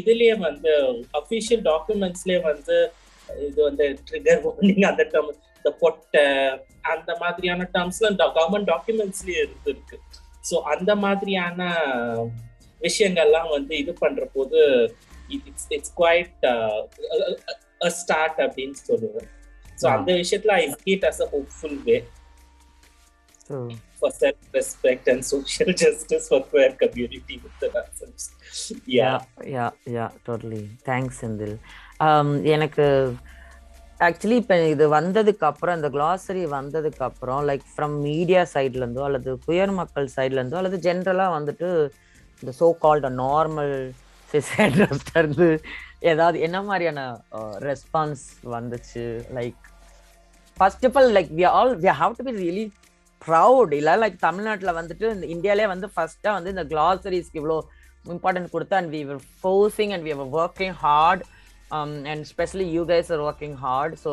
[0.00, 0.72] இதுலயே வந்து
[1.20, 2.76] அபிஷியல் டாக்குமெண்ட்ஸ்லயே வந்து
[3.48, 6.24] இது வந்து ட்ரிகர் வார்னிங் அந்த டேர்ம் இந்த பொட்டை
[6.94, 9.96] அந்த மாதிரியான டேர்ம்ஸ்லாம் கவர்மெண்ட் டாக்குமெண்ட்ஸ்லயே இருந்திருக்கு.
[10.48, 11.60] ஸோ அந்த மாதிரியான
[12.80, 14.60] விஷயங்கள்லாம் வந்து இது பண்ற போது
[15.36, 16.44] இட்ஸ் இட்ஸ் குவைட்
[18.00, 19.30] ஸ்டார்ட் அப்படின்னு சொல்லுவேன்.
[19.80, 21.96] ஸோ அந்த விஷயத்துல I keep as a hopeful way
[24.06, 28.24] for self-respect and social justice for queer community within ourselves.
[28.96, 29.16] Yeah,
[29.48, 29.70] yeah Yeah.
[29.86, 31.56] Yeah yeah totally thanks Senthil
[32.54, 32.86] எனக்கு
[34.00, 39.72] ஆக்சுவலி இப்போ இது வந்ததுக்கு அப்புறம் இந்த கிளாசரி வந்ததுக்கு அப்புறம் லைக் ஃப்ரம் மீடியா சைட்லேருந்தோ அல்லது குயர்
[39.78, 41.68] மக்கள் சைட்லேருந்தோ அல்லது ஜென்ரலாக வந்துட்டு
[42.42, 43.76] இந்த சோ கால்ட் நார்மல்
[45.20, 45.48] இருந்து
[46.10, 47.00] ஏதாவது என்ன மாதிரியான
[47.38, 49.04] uh, ரெஸ்பான்ஸ் வந்துச்சு
[49.38, 49.62] like
[50.56, 52.66] first of all like we all we have to be really
[53.26, 57.58] proud இல்லை லைக் தமிழ்நாட்டில் வந்துட்டு இந்த இந்தியாலே வந்து ஃபர்ஸ்ட்டாக வந்து இந்த கிளாசரிஸ்க்கு இவ்வளோ
[58.04, 61.22] இம்பார்ட்டன்ட் கொடுத்து and we were forcing and we were working hard
[62.10, 64.12] and specially you guys are working hard so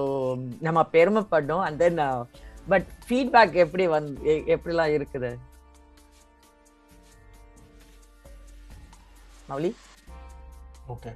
[0.62, 2.00] நம்ம பெருமைப்படும் அண்ட் தென்
[2.68, 5.32] பட் ஃபீட்பேக் எப்படி வந்து எப்படிலாம் இருக்குது?
[9.50, 9.72] மௌலி?
[10.88, 11.12] ஓகே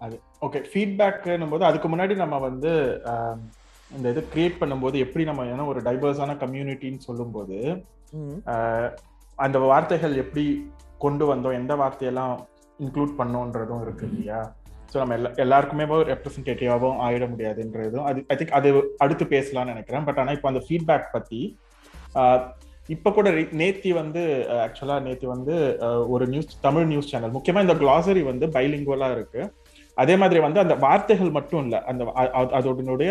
[0.00, 2.72] அது ஓகே ஃபீட்பேக்குன்னும் போது அதுக்கு முன்னாடி நம்ம வந்து
[3.12, 3.38] um,
[3.94, 7.58] இந்த இது கிரியேட் பண்ணும்போது எப்படி நம்ம ஏன்னா ஒரு டைவர்ஸான கம்யூனிட்டின்னு சொல்லும்போது
[9.44, 10.44] அந்த வார்த்தைகள் எப்படி
[11.04, 12.34] கொண்டு வந்தோம் எந்த வார்த்தையெல்லாம்
[12.84, 14.40] இன்க்ளூட் பண்ணோன்றதும் இருக்கு இல்லையா?
[14.90, 18.68] ஸோ நம்ம எல்லா எல்லாருக்குமே ரெப்ரஸன்டேட்டிவாகவும் ஆயிட முடியாதுன்றதும் அது ஐ திங்க் அது
[19.04, 20.04] அடுத்து பேசலாம்னு நினைக்கிறேன்.
[20.08, 21.40] பட் ஆனால் இப்போ அந்த ஃபீட்பேக் பற்றி
[22.94, 23.28] இப்போ கூட
[23.60, 24.20] நேத்தி வந்து
[24.64, 25.54] ஆக்சுவலாக நேத்தி வந்து
[26.14, 29.40] ஒரு நியூஸ் தமிழ் நியூஸ் சேனல் முக்கியமாக இந்த glossary வந்து பைலிங்குவலாக இருக்கு.
[29.96, 32.04] அதே மாதிரி வந்து அந்த வார்த்தைகள் மட்டும் இல்லை அந்த
[32.58, 33.10] அதோடனுடைய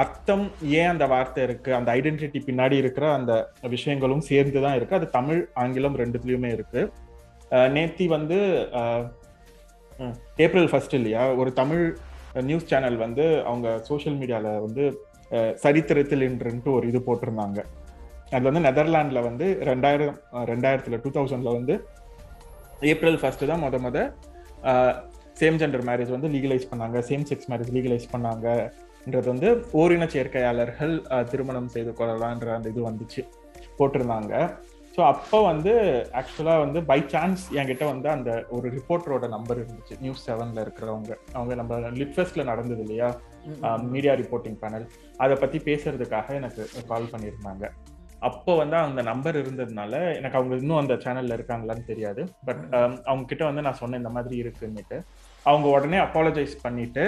[0.00, 0.44] அர்த்தம்
[0.80, 1.70] ஏன் அந்த வார்த்தை இருக்கு?
[1.78, 3.32] அந்த ஐடென்டிட்டி பின்னாடி இருக்கிற அந்த
[3.74, 4.98] விஷயங்களும் சேர்ந்து தான் இருக்கு.
[4.98, 6.82] அது தமிழ் ஆங்கிலம் ரெண்டுத்துலயுமே இருக்கு.
[7.76, 8.38] நேத்தி வந்து
[10.44, 11.22] ஏப்ரல் ஃபர்ஸ்ட் இல்லையா?
[11.40, 11.84] ஒரு தமிழ்
[12.48, 14.84] நியூஸ் சேனல் வந்து அவங்க சோஷியல் மீடியால வந்து
[15.64, 17.60] சரித்திரத்தில் இன்றுன்ட்டு ஒரு இது போட்டிருந்தாங்க.
[18.36, 20.16] அது வந்து நெதர்லாண்டில் வந்து ரெண்டாயிரம்
[20.52, 21.74] ரெண்டாயிரத்தில் டூ தௌசண்டில் வந்து
[22.92, 23.98] ஏப்ரல் ஃபர்ஸ்ட் தான் மொத மொத
[25.40, 26.98] சேம் ஜெண்டர் மேரேஜ் வந்து லீகலைஸ் பண்ணாங்க.
[27.10, 28.48] சேம் செக்ஸ் மேரேஜ் லீகலைஸ் பண்ணாங்க.
[29.02, 29.48] பண்ணாங்கன்றது வந்து
[29.80, 30.94] ஓரின சேர்க்கையாளர்கள்
[31.30, 33.22] திருமணம் செய்து கொள்ளலான்ற அந்த இது வந்துச்சு
[33.78, 34.32] போட்டிருந்தாங்க.
[34.94, 35.72] ஸோ அப்போ வந்து
[36.20, 39.94] ஆக்சுவலாக வந்து பை சான்ஸ் என்கிட்ட வந்து அந்த ஒரு ரிப்போர்ட்டரோட நம்பர் இருந்துச்சு.
[40.04, 41.12] நியூஸ் செவன்ல இருக்கிறவங்க.
[41.36, 43.08] அவங்க நம்ம லிட்ஃபெஸ்ட்ல நடந்தது இல்லையா?
[43.94, 44.86] மீடியா ரிப்போர்ட்டிங் பேனல்
[45.24, 47.64] அதை பத்தி பேசுறதுக்காக எனக்கு கால் பண்ணியிருந்தாங்க.
[48.28, 52.22] அப்போ வந்து அந்த நம்பர் இருந்ததுனால எனக்கு அவங்க இன்னும் அந்த சேனல்ல இருக்காங்களான்னு தெரியாது.
[52.48, 52.62] பட்
[53.08, 54.98] அவங்க கிட்ட வந்து நான் சொன்னேன் இந்த மாதிரி இருக்குன்னுட்டு.
[55.46, 57.04] அவங்க உடனே அப்பாலஜைஸ் பண்ணிட்டு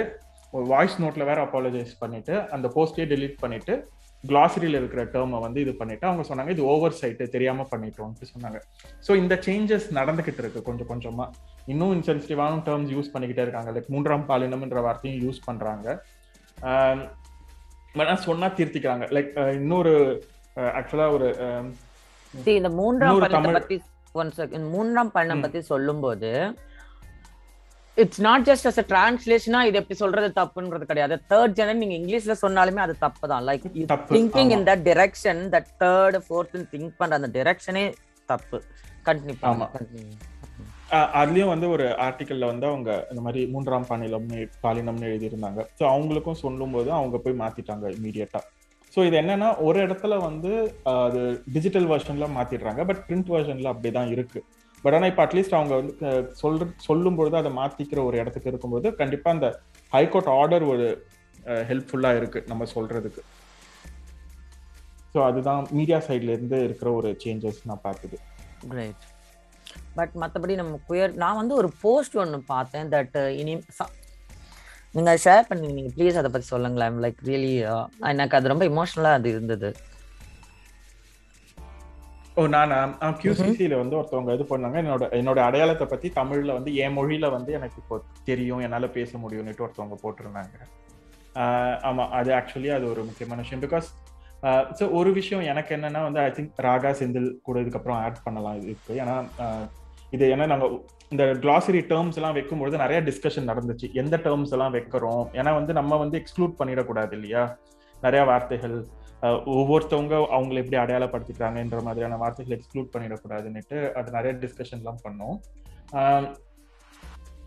[0.55, 3.89] ஒரு வாய்ஸ் நோட்ல வேற அப்பாலஜைஸ் பண்ணிட்டு அந்த போஸ்டே delete பண்ணிட்டு
[4.27, 8.59] கிளாசரியில் இருக்கிற டேர்மை வந்து இது பண்ணிட்டு அவங்க சொன்னாங்க இது ஓவர் சைட்டு தெரியாம பண்ணிட்டோம்னு சொன்னாங்க.
[9.07, 11.29] ஸோ இந்த சேஞ்சஸ் நடந்துகிட்டு இருக்கு கொஞ்சம் கொஞ்சமா.
[11.65, 13.71] இன்னும் இன்சென்சிட்டிவான டேர்ம்ஸ் யூஸ் பண்ணிக்கிட்டே இருக்காங்க.
[13.71, 16.03] லைக் மூன்றாம் பாலினம்ன்ற வார்த்தையும் யூஸ் பண்றாங்க.
[16.61, 19.03] ஆனா சொன்னா திருத்திக்கிறாங்க.
[19.07, 21.35] லைக் இன்னொரு ஆக்சுவலா ஒரு
[22.45, 25.41] See, இந்த மூன்றாம் தமிழ்- மூன்றாம் பள்ளம் ம்.
[25.41, 26.55] பத்தி சொல்லும்போது
[27.97, 31.15] இட்ஸ் நாட் ஜஸ்ட் அஸ் டிரான்ஸ்லேஷனா இது எப்படி சொல்றது தப்புன்றது கிடையாது.
[31.31, 33.25] தேர்ட் ஜெனர் நீங்க இங்கிலீஷ்ல சொன்னாலுமே அது தப்பு.
[33.31, 33.67] தான் like
[34.11, 34.51] thinking.
[34.55, 37.85] In that direction that third fourth think பண்ற அந்த டிரெக்ஷனே
[38.29, 38.59] தப்பு.
[39.05, 39.37] கண்டினியூ
[40.91, 45.61] அஹ் அதுலயும் வந்து ஒரு ஆர்டிக்கல்ல வந்து அவங்க இந்த மாதிரி மூன்றாம் பாலினம்னு பாலினம்னு எழுதியிருந்தாங்க.
[45.79, 48.41] ஸோ அவங்களுக்கும் சொல்லும்போது அவங்க போய் மாத்திட்டாங்க இமீடியட்டா
[48.93, 50.51] ஸோ இது என்னன்னா ஒரு இடத்துல வந்து
[50.91, 51.21] அது
[51.53, 52.81] டிஜிட்டல் வெர்ஷன்ல மாத்திடுறாங்க.
[52.85, 54.41] பட் பிரிண்ட் வெர்ஷன்ல அப்படிதான் இருக்கு.
[54.85, 55.93] பட் ஆனால் இப்போ அட்லீஸ்ட் அவங்க வந்து
[56.41, 59.47] சொல்ற சொல்லும்பொழுது அதை மாற்றிக்கிற ஒரு இடத்துக்கு இருக்கும்போது கண்டிப்பாக அந்த
[59.91, 60.85] ஹைகோர்ட் ஆர்டர் ஒரு
[61.67, 63.23] ஹெல்ப்ஃபுல்லாக இருக்குது நம்ம சொல்கிறதுக்கு
[65.15, 68.17] ஸோ அதுதான் மீடியா சைட்லேருந்து இருக்கிற ஒரு சேஞ்சஸ் நான் பார்த்தது.
[68.67, 69.03] கிரேட்
[69.95, 73.93] பட் மற்றபடி நம்ம குயர் நான் வந்து ஒரு போஸ்ட் ஒன்று பார்த்தேன் தட் இனி ச-
[75.23, 76.97] ஷேர் பண்ணி நீங்கள் ப்ளீஸ் அதை பற்றி சொல்லுங்களேன்.
[77.03, 77.53] லைக் ரியலி
[78.09, 79.69] எனக்கு அது ரொம்ப இமோஷனலாக அது இருந்தது.
[82.39, 82.77] ஓ நானா
[83.19, 84.77] கியூசிசியில வந்து ஒருத்தவங்க இது பண்ணாங்க.
[84.83, 87.97] என்னோட என்னோட அடையாளத்தை பத்தி தமிழ்ல வந்து என் மொழியில வந்து எனக்கு இப்போ
[88.29, 90.57] தெரியும் என்னால பேச முடியும்னுட்டு ஒருத்தவங்க போட்டிருந்தாங்க.
[91.89, 93.63] ஆமா அது ஆக்சுவலி அது ஒரு முக்கியமான விஷயம்.
[93.67, 93.87] பிகாஸ்
[94.79, 98.99] ஸோ ஒரு விஷயம் எனக்கு என்னன்னா வந்து ஐ திங்க் ராகா செந்தில் கூட இதுக்கப்புறம் ஆட் பண்ணலாம் இதுக்கு
[99.03, 99.15] ஏன்னா
[100.15, 100.65] இது ஏன்னா நாங்க
[101.13, 103.87] இந்த கிளாசரி டேர்ம்ஸ் எல்லாம் வைக்கும்பொழுது நிறைய டிஸ்கஷன் நடந்துச்சு.
[104.01, 105.23] எந்த டேர்ம்ஸ் எல்லாம் வைக்கிறோம்?
[105.39, 107.43] ஏன்னா வந்து நம்ம வந்து எக்ஸ்க்ளூட் பண்ணிடக்கூடாது இல்லையா?
[108.05, 108.77] நிறைய வார்த்தைகள்
[109.57, 115.37] ஒவ்வொருத்தவங்க அவங்களை எப்படி அடையாளப்படுத்திக்கிறாங்கன்ற மாதிரியான வார்த்தைகள் எக்ஸ்க்ளூட் பண்ணிடக்கூடாதுன்னுட்டு அது நிறைய டிஸ்கஷன்லாம் பண்ணோம்.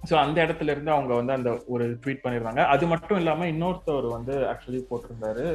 [0.08, 2.62] ஸோ அந்த இடத்துல இருந்து அவங்க வந்து அந்த ஒரு ட்வீட் பண்ணியிருந்தாங்க.
[2.74, 5.46] அது மட்டும் இல்லாமல் இன்னொருத்தவர் வந்து ஆக்சுவலி போட்டிருந்தாரு.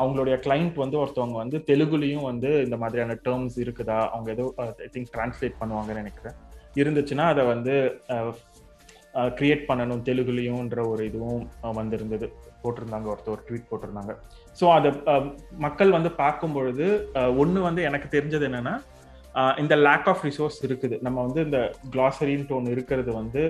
[0.00, 3.98] அவங்களுடைய கிளைண்ட் வந்து ஒருத்தவங்க வந்து தெலுங்குலையும் வந்து இந்த மாதிரியான டேர்ம்ஸ் இருக்குதா?
[4.12, 4.46] அவங்க ஏதோ
[4.86, 6.36] ஐ திங்க் டிரான்ஸ்லேட் பண்ணுவாங்கன்னு நினைக்கிறேன்.
[6.80, 7.74] இருந்துச்சுன்னா அதை வந்து
[9.38, 11.44] கிரியேட் பண்ணணும் தெலுங்குலையும்ன்ற ஒரு இதுவும்
[11.78, 12.26] வந்திருந்தது.
[12.62, 14.14] போட்டிருந்தாங்க ஒருத்தர் ட்வீட் போட்டிருந்தாங்க.
[14.58, 14.90] ஸோ அதை
[15.64, 16.86] மக்கள் வந்து பார்க்கும் பொழுது
[17.42, 18.74] ஒன்று வந்து எனக்கு தெரிஞ்சது என்னென்னா
[19.62, 20.96] இந்த லேக் ஆஃப் ரிசோர்ஸ் இருக்குது.
[21.06, 21.58] நம்ம வந்து இந்த
[21.94, 23.42] கிளாசரின்ட்டு ஒன்று இருக்கிறது வந்து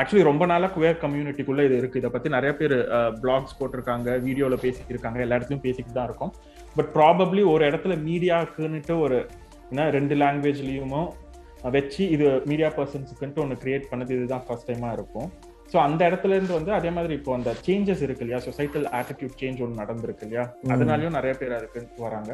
[0.00, 2.74] ஆக்சுவலி ரொம்ப நாளாக குவேர் கம்யூனிட்டிக்குள்ளே இது இருக்குது இதை பற்றி நிறைய பேர்
[3.22, 6.32] பிளாக்ஸ் போட்டிருக்காங்க வீடியோவில் பேசிக்கிட்டு இருக்காங்க எல்லா இடத்துலையும் பேசிக்கிட்டு தான் இருக்கும்.
[6.76, 9.18] பட் ப்ராபப்ளி ஒரு இடத்துல மீடியாக்குன்னுட்டு ஒரு
[9.70, 11.02] என்ன ரெண்டு லாங்குவேஜ்லேயுமோ
[11.76, 15.28] வச்சு இது மீடியா பர்சன்ஸுக்குன்ட்டு ஒன்று கிரியேட் பண்ணது இதுதான் ஃபர்ஸ்ட் டைமாக இருக்கும்.
[15.72, 18.40] ஸோ அந்த இடத்துல இருந்து வந்து அதே மாதிரி இப்போ அந்த சேஞ்சஸ் இருக்கு இல்லையா?
[18.46, 20.44] சொசைட்டல் ஆட்டிடியூட் சேஞ்ச் ஒன்று நடந்திருக்கு இல்லையா.
[20.74, 22.32] அதனாலயும் நிறைய பேர் அதுக்கு வராங்க.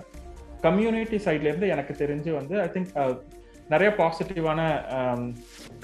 [0.67, 2.91] கம்யூனிட்டி சைட்ல இருந்து எனக்கு தெரிஞ்சு வந்து ஐ திங்க்
[3.73, 4.61] நிறைய பாசிட்டிவான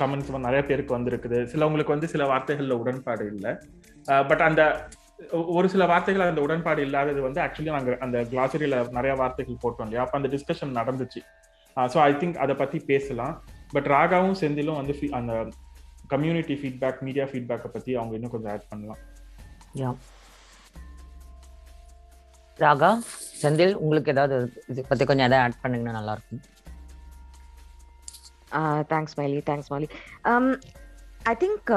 [0.00, 1.38] கமெண்ட்ஸ் நிறைய பேருக்கு வந்திருக்குது.
[1.52, 3.52] சிலவங்களுக்கு வந்து சில வார்த்தைகள்ல உடன்பாடு இல்லை.
[4.30, 4.62] பட் அந்த
[5.56, 10.04] ஒரு சில வார்த்தைகள் அந்த உடன்பாடு இல்லாதது வந்து ஆக்சுவலி நாங்க அந்த கிளாசரியில நிறைய வார்த்தைகள் போட்டோம் இல்லையா?
[10.06, 11.20] அப்ப அந்த டிஸ்கஷன் நடந்துச்சு.
[11.92, 13.34] ஸோ ஐ திங்க் அதை பத்தி பேசலாம்.
[13.74, 15.34] பட் ராகாவும் செந்திலும் வந்து அந்த
[16.12, 19.00] கம்யூனிட்டி ஃபீட்பேக் மீடியா ஃபீட்பேக்கை பத்தி அவங்க இன்னும் கொஞ்சம் ஆட் பண்ணலாம்.
[19.80, 19.90] யா
[22.58, 22.90] ராகா
[23.40, 24.36] செந்தில் உங்களுக்கு ஏதாவது
[24.72, 26.42] இது பத்தி கொஞ்சம் எதாவது ஆட் பண்ணீங்கன்னா நல்லா இருக்கும்
[28.90, 29.88] thanks Mouli thanks Mouli
[31.30, 31.70] I think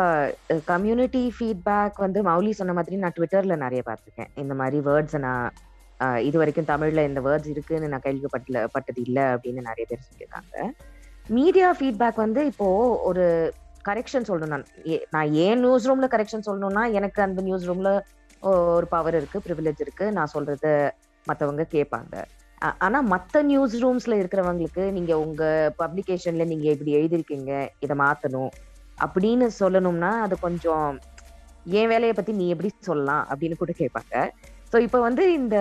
[0.71, 4.31] community feedback வந்து மௌலி சொன்ன மாதிரி நான் ட்விட்டர்ல நிறைய பார்த்துருக்கேன்.
[4.43, 5.45] இந்த மாதிரி வேர்ட்ஸை நான்
[5.99, 10.55] uh, இது வரைக்கும் தமிழ்ல இந்த வேர்ட்ஸ் இருக்குன்னு நான் கேள்விப்பட்டல பட்டது இல்லை அப்படின்னு நிறைய பேர் சொல்லியிருக்காங்க.
[11.37, 12.67] மீடியா ஃபீட்பேக் வந்து இப்போ
[13.09, 13.25] ஒரு
[13.87, 14.53] கரெக்ஷன் சொல்லணும்.
[14.53, 14.65] நான்
[15.11, 17.91] நான் ஏன் நியூஸ் ரூம்ல கரெக்ஷன் சொல்லணும்னா எனக்கு அந்த நியூஸ் ரூம்ல
[18.73, 20.11] ஒரு பவர் இருக்கு ப்ரிவிலேஜ் இருக்கு.
[20.11, 20.67] நான் சொல்றத
[21.27, 22.15] மத்தவங்க கேட்பாங்க.
[22.79, 25.43] ஆனா மத்த நியூஸ் ரூம்ஸ்ல இருக்கிறவங்களுக்கு நீங்க உங்க
[25.79, 28.51] பப்ளிகேஷன்ல நீங்க இப்படி எழுதிருக்கீங்க இதை மாத்தணும்
[28.97, 30.87] அப்படின்னு சொல்லணும்னா அது கொஞ்சம்
[31.71, 33.27] என் வேலையை பத்தி நீ எப்படி சொல்லலாம்?
[33.29, 34.15] அப்படின்னு கூட கேட்பாங்க.
[34.73, 35.57] ஸோ இப்போ வந்து இந்த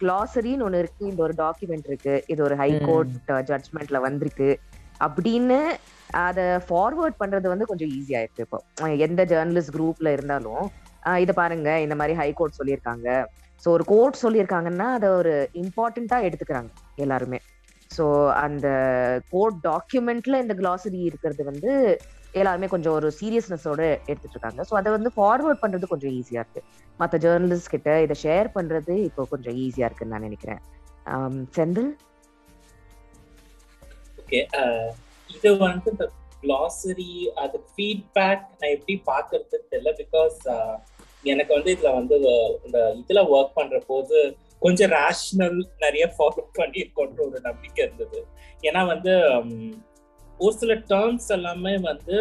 [0.00, 2.82] கிளாசரின்னு ஒன்று இருக்கு இந்த ஒரு டாக்குமெண்ட் இருக்கு இது ஒரு ஹை ம்.
[2.84, 3.14] கோர்ட்
[3.50, 4.48] ஜட்ஜ்மெண்ட்ல வந்திருக்கு.
[5.06, 5.58] அப்படின்னு
[6.24, 8.58] அதை ஃபார்வர்ட் பண்றது வந்து கொஞ்சம் ஈஸியா இருக்கு இப்போ.
[9.06, 10.64] எந்த ஜேர்னலிஸ்ட் குரூப்ல இருந்தாலும்
[11.22, 13.08] இதை பாருங்க இந்த மாதிரி ஹை கோர்ட் சொல்லியிருக்காங்க.
[13.62, 15.32] ஸோ ஒரு கோர்ட் சொல்லியிருக்காங்கன்னா அதை ஒரு
[15.62, 16.70] இம்பார்ட்டண்டா எடுத்துக்கிறாங்க
[17.04, 17.38] எல்லாருமே.
[17.96, 18.04] ஸோ
[18.44, 18.66] அந்த
[19.34, 21.70] கோர்ட் டாக்குமெண்ட்ல இந்த கிளாசரி இருக்கிறது வந்து
[22.40, 24.60] எல்லாருமே கொஞ்சம் ஒரு சீரியஸ்னஸோட எடுத்துட்டு இருக்காங்க.
[24.68, 26.62] ஸோ அதை வந்து ஃபார்வர்ட் பண்றது கொஞ்சம் ஈஸியா இருக்கு.
[27.00, 30.60] மற்ற ஜேர்னலிஸ்ட் கிட்ட இதை ஷேர் பண்றது இப்போ கொஞ்சம் ஈஸியா இருக்குன்னு நான் நினைக்கிறேன்.
[31.56, 31.90] செந்தில்?
[34.30, 34.40] ஓகே
[35.30, 36.04] இது வந்து இந்த
[36.42, 40.36] கிளாசரி அது ஃபீட்பேக் நான் எப்படி பார்க்கறதுன்னு தெரியல பிகாஸ்
[41.24, 42.16] எனக்கு வந்து இதுல வந்து
[42.66, 44.18] இந்த இதுல ஒர்க் பண்ற போது
[44.62, 48.20] கொஞ்சம் ரேஷனல் நிறைய ஃபாலோ பண்ணியிருக்கோன்ற ஒரு நம்பிக்கை இருந்தது.
[48.62, 49.12] ஏன்னா வந்து
[50.40, 52.16] ஒரு சில டேர்ம்ஸ் எல்லாமே வந்து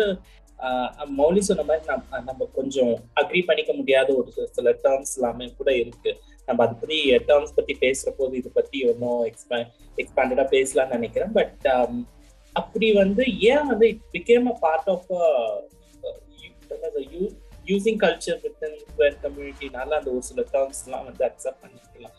[0.59, 5.45] ஆஹ், மௌலி சொன்ன மாதிரி நம்ம நம்ம கொஞ்சம் அக்ரி பண்ணிக்க முடியாத ஒரு சில- சில டேர்ம்ஸ் எல்லாமே
[5.57, 6.11] கூட இருக்கு.
[6.49, 9.59] நம்ம அதை பத்தி டேர்ம்ஸ் பத்தி பேசுற போது இதை பத்தி ஒன்றும் எக்ஸ்பே
[10.01, 11.33] எக்ஸ்பேண்டடா பேசலாம்னு நினைக்கிறேன்.
[11.39, 11.95] பட் um,
[12.55, 15.09] அப்படி வந்து ஏன் வந்து it became a part of
[17.71, 18.77] using culture within
[19.25, 22.15] கம்யூனிட்டினால அந்த ஒரு சில டேர்ம்ஸ்லாம் வந்து அக்செப்ட் பண்ணிக்கலாம்.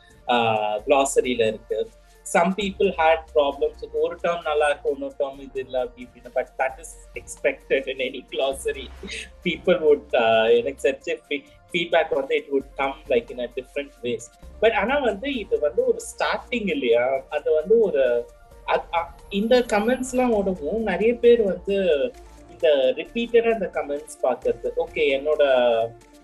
[0.86, 1.78] கிளாசரியில இருக்கு.
[2.26, 6.30] சம் பீப்புள் ஹேட் ப்ராப்ளம்ஸ் ஒரு டேர்ம் நல்லா இருக்கும் இன்னொரு டேர்ம் இது இல்லை அப்படி இப்படின்னு.
[6.38, 8.86] But that is expected in any glossary
[9.46, 10.14] people would
[10.58, 11.16] எனக்கு சர்ச்ச
[11.72, 14.26] ஃபீட்பேக் வந்து it would come like in a different ways
[14.60, 17.06] but ஆனா வந்து இது வந்து ஒரு ஸ்டார்டிங் இல்லையா?
[17.28, 18.04] அது வந்து ஒரு
[19.30, 21.76] இந்த கமெண்ட்ஸ்லாம் ஓடவும் நிறைய பேர் வந்து
[22.50, 24.68] இந்த ரிப்பீட்டடாக இந்த கமெண்ட்ஸ் பார்க்கறது.
[24.84, 25.42] ஓகே என்னோட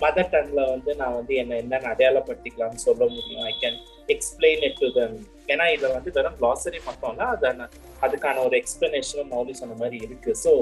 [0.00, 3.44] மதர் டங்ல வந்து நான் வந்து என்ன என்னன்னு அடையாளப்படுத்திக்கலாம்னு சொல்ல முடியும்.
[3.50, 3.78] I can
[4.14, 5.16] explain it to them
[5.52, 7.50] ஏன்னா இதுல வந்து வெறும் க்ளாசரி மட்டும் அதை
[8.06, 10.32] அதுக்கான ஒரு எக்ஸ்பிளனேஷனும் மௌலி சொன்ன மாதிரி இருக்கு.
[10.44, 10.52] So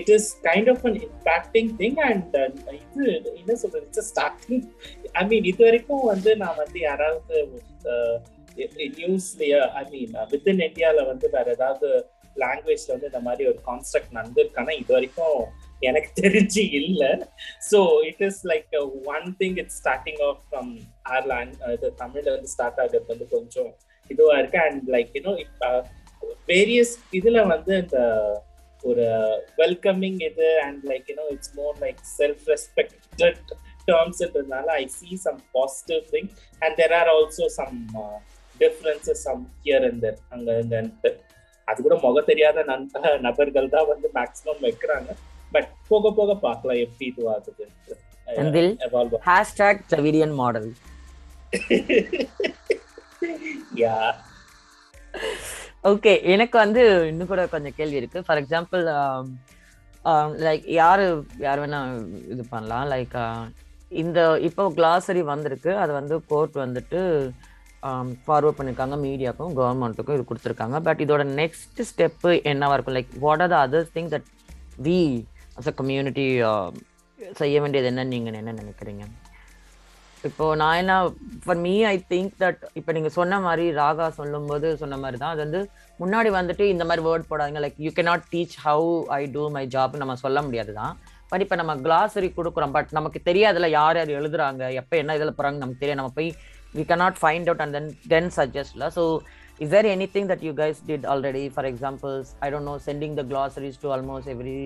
[0.00, 2.36] it is kind of an impacting thing and
[2.80, 3.06] இது
[3.40, 3.84] என்ன சொல்றது?
[3.90, 4.64] இட்ஸ் ஸ்டார்டிங்
[5.20, 7.36] ஐ மீன் இது வரைக்கும் வந்து நான் வந்து யாராவது
[9.00, 11.88] நியூஸ்லயே ஐ மீன் வித்தின் இந்தியாவில் வந்து வேற ஏதாவது
[12.36, 15.40] லாங்குவேஜ்ல வந்து இந்த மாதிரி ஒரு கான்ஸ்ட்ரக்ட் நடந்திருக்கானா இது வரைக்கும்
[15.88, 17.02] எனக்கு தெரிஞ்சு இல்ல.
[17.70, 18.74] So it is like
[19.14, 20.70] one thing it's starting off from
[21.14, 23.70] our lang இது தமிழ்ல வந்து ஸ்டார்ட் ஆகிறது வந்து கொஞ்சம்
[24.10, 24.60] இதுவா இருக்கு.
[24.68, 25.34] அண்ட் லைக் யூனோ
[26.52, 27.98] வேரியஸ் இதுல வந்து இந்த
[28.84, 29.06] ஒரு
[29.62, 33.50] வெல்கமிங் இது and like you know it's more like self respected
[33.88, 36.30] டேர்ம்ஸ்ன்றதுனால I see some positive thing
[36.62, 37.76] and there are also some
[38.60, 41.10] differences some here and there அங்க இங்கன்ட்டு
[41.68, 45.10] அது கூட முக தெரியாத நண்ப நபர்கள் தான் வந்து மேக்ஸிமம் வைக்கிறாங்க.
[45.54, 47.66] பட் போக போக பார்க்கலாம் எப்படி இதுவாகுது
[49.28, 50.68] hashtag Dravidian model
[53.84, 53.96] yeah
[55.90, 58.18] okay எனக்கு வந்து இன்னும் கூட கொஞ்சம் கேள்வி இருக்கு.
[58.26, 58.82] ஃபார் எக்ஸாம்பிள்
[60.46, 61.04] லைக் யாரு
[61.44, 61.80] யார் வேணா
[62.32, 62.86] இது பண்ணலாம்.
[62.92, 63.16] லைக்
[64.02, 65.72] இந்த இப்போ கிளாசரி வந்திருக்கு.
[65.82, 67.00] அது வந்து கோர்ட் வந்துட்டு
[68.26, 70.78] ஃபார்வர்ட் பண்ணியிருக்காங்க மீடியாக்கும் கவர்மெண்ட்டுக்கும் இது கொடுத்துருக்காங்க.
[70.88, 72.96] பட் இதோட நெக்ஸ்ட் ஸ்டெப்பு என்னவா இருக்கும்?
[72.98, 74.28] Like what are the others think that
[74.88, 75.00] we
[75.58, 76.24] as a community
[77.40, 79.04] செய்ய வேண்டியது என்னன்னு நீங்கள் என்ன நினைக்கிறீங்க?
[80.28, 80.94] இப்போ நான் என்ன
[81.44, 85.32] for me I think that இப்போ நீங்கள் சொன்ன மாதிரி ராகா சொல்லும்போது சொன்ன மாதிரி தான்.
[85.34, 85.60] அது வந்து
[86.02, 87.62] முன்னாடி வந்துட்டு இந்த மாதிரி வேர்ட் போடாதீங்க.
[87.64, 90.94] Like you can not teach how I do my job நம்ம சொல்ல முடியாது தான்.
[91.32, 92.74] பட் இப்போ நம்ம கிளாசரி கொடுக்குறோம்.
[92.76, 96.30] பட் நமக்கு தெரியாதுல யார் யார் எழுதுறாங்க எப்போ என்ன இதில் போகிறாங்க நமக்கு தெரியும் நம்ம போய்
[96.78, 99.04] we cannot find out and then then சஜஸ்ட்ல so
[99.64, 103.22] is is anything that you guys did already for examples I don't know sending the
[103.32, 104.60] glossaries to almost every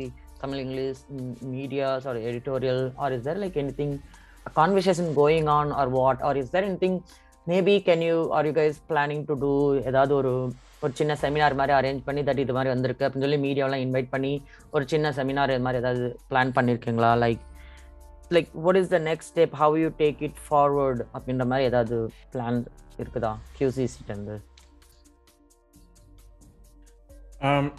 [0.45, 1.01] tamil english
[1.55, 3.93] medias or or editorial or is there like anything
[4.47, 6.97] a conversation going on or what or is there anything
[7.47, 9.51] maybe can you are you guys planning to do
[9.89, 10.31] ஏதாவது ஒரு
[10.83, 14.31] ஒரு சின்ன seminar மாதிரி arrange பண்ணி that இது மாதிரி வந்திருக்கு அப்படின்னு சொல்லி மீடியாவெலாம் இன்வைட் பண்ணி
[14.75, 17.43] ஒரு சின்ன செமினார் இது மாதிரி ஏதாவது பிளான் பண்ணியிருக்கீங்களா like
[18.31, 21.99] like what is the next step how you take it forward அப்படின்ற மாதிரி ஏதாவது
[22.35, 22.61] பிளான்
[22.99, 23.33] இருக்குதா?
[23.59, 24.37] கியூசிசிட்டேருந்து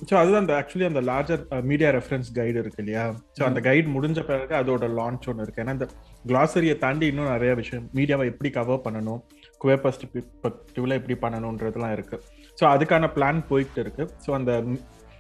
[0.10, 3.04] ஸோ அதுதான் அந்த ஆக்சுவலி அந்த லார்ஜர் மீடியா ரெஃபரன்ஸ் கைடு இருக்கு இல்லையா?
[3.38, 5.62] ஸோ அந்த கைடு முடிஞ்ச பிறகு அதோட லான்ச் ஒன்று இருக்கு.
[5.64, 5.88] ஏன்னா இந்த
[6.32, 9.22] கிளாசரியை தாண்டி இன்னும் நிறைய விஷயம் மீடியாவை எப்படி கவர் பண்ணணும்
[9.62, 12.18] குவே பர்ஸ்பெக்டிவ்ல எப்படி பண்ணணுன்றதுலாம் இருக்கு.
[12.60, 14.06] ஸோ அதுக்கான பிளான் போயிட்டு இருக்கு.
[14.26, 14.52] ஸோ அந்த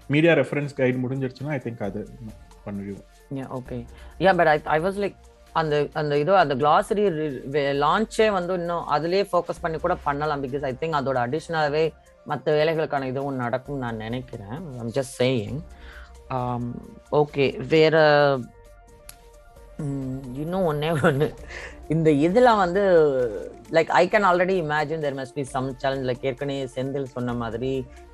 [0.09, 2.01] மீடியா ரெஃபரன்ஸ் கைடு முடிஞ்சிருச்சுன்னா ஐ திங்க் அது
[2.65, 3.77] பண்ணிடுவோம் okay
[4.25, 5.17] yeah but I I was like
[5.61, 7.03] அந்த அந்த இதோ அந்த கிளாசரி
[7.83, 11.83] லான்ச்சே வந்து இன்னும் அதுலயே ஃபோக்கஸ் பண்ணி கூட பண்ணலாம் பிகாஸ் ஐ திங்க் அதோட அடிஷ்னலாகவே
[12.25, 14.57] மற்ற வேலைகளுக்கான இதுவும் நடக்கும் நான் நினைக்கிறேன்.
[14.81, 15.59] ஐம் ஜஸ்ட் சேயிங்
[17.21, 17.95] ஓகே வேற
[20.43, 21.27] இன்னும் ஒன்னே ஒன்று
[21.93, 22.83] இந்த இதில் வந்து
[23.75, 27.71] like I can already imagine there must be some challenge like ஏற்கனவே செந்தில் சொன்ன மாதிரி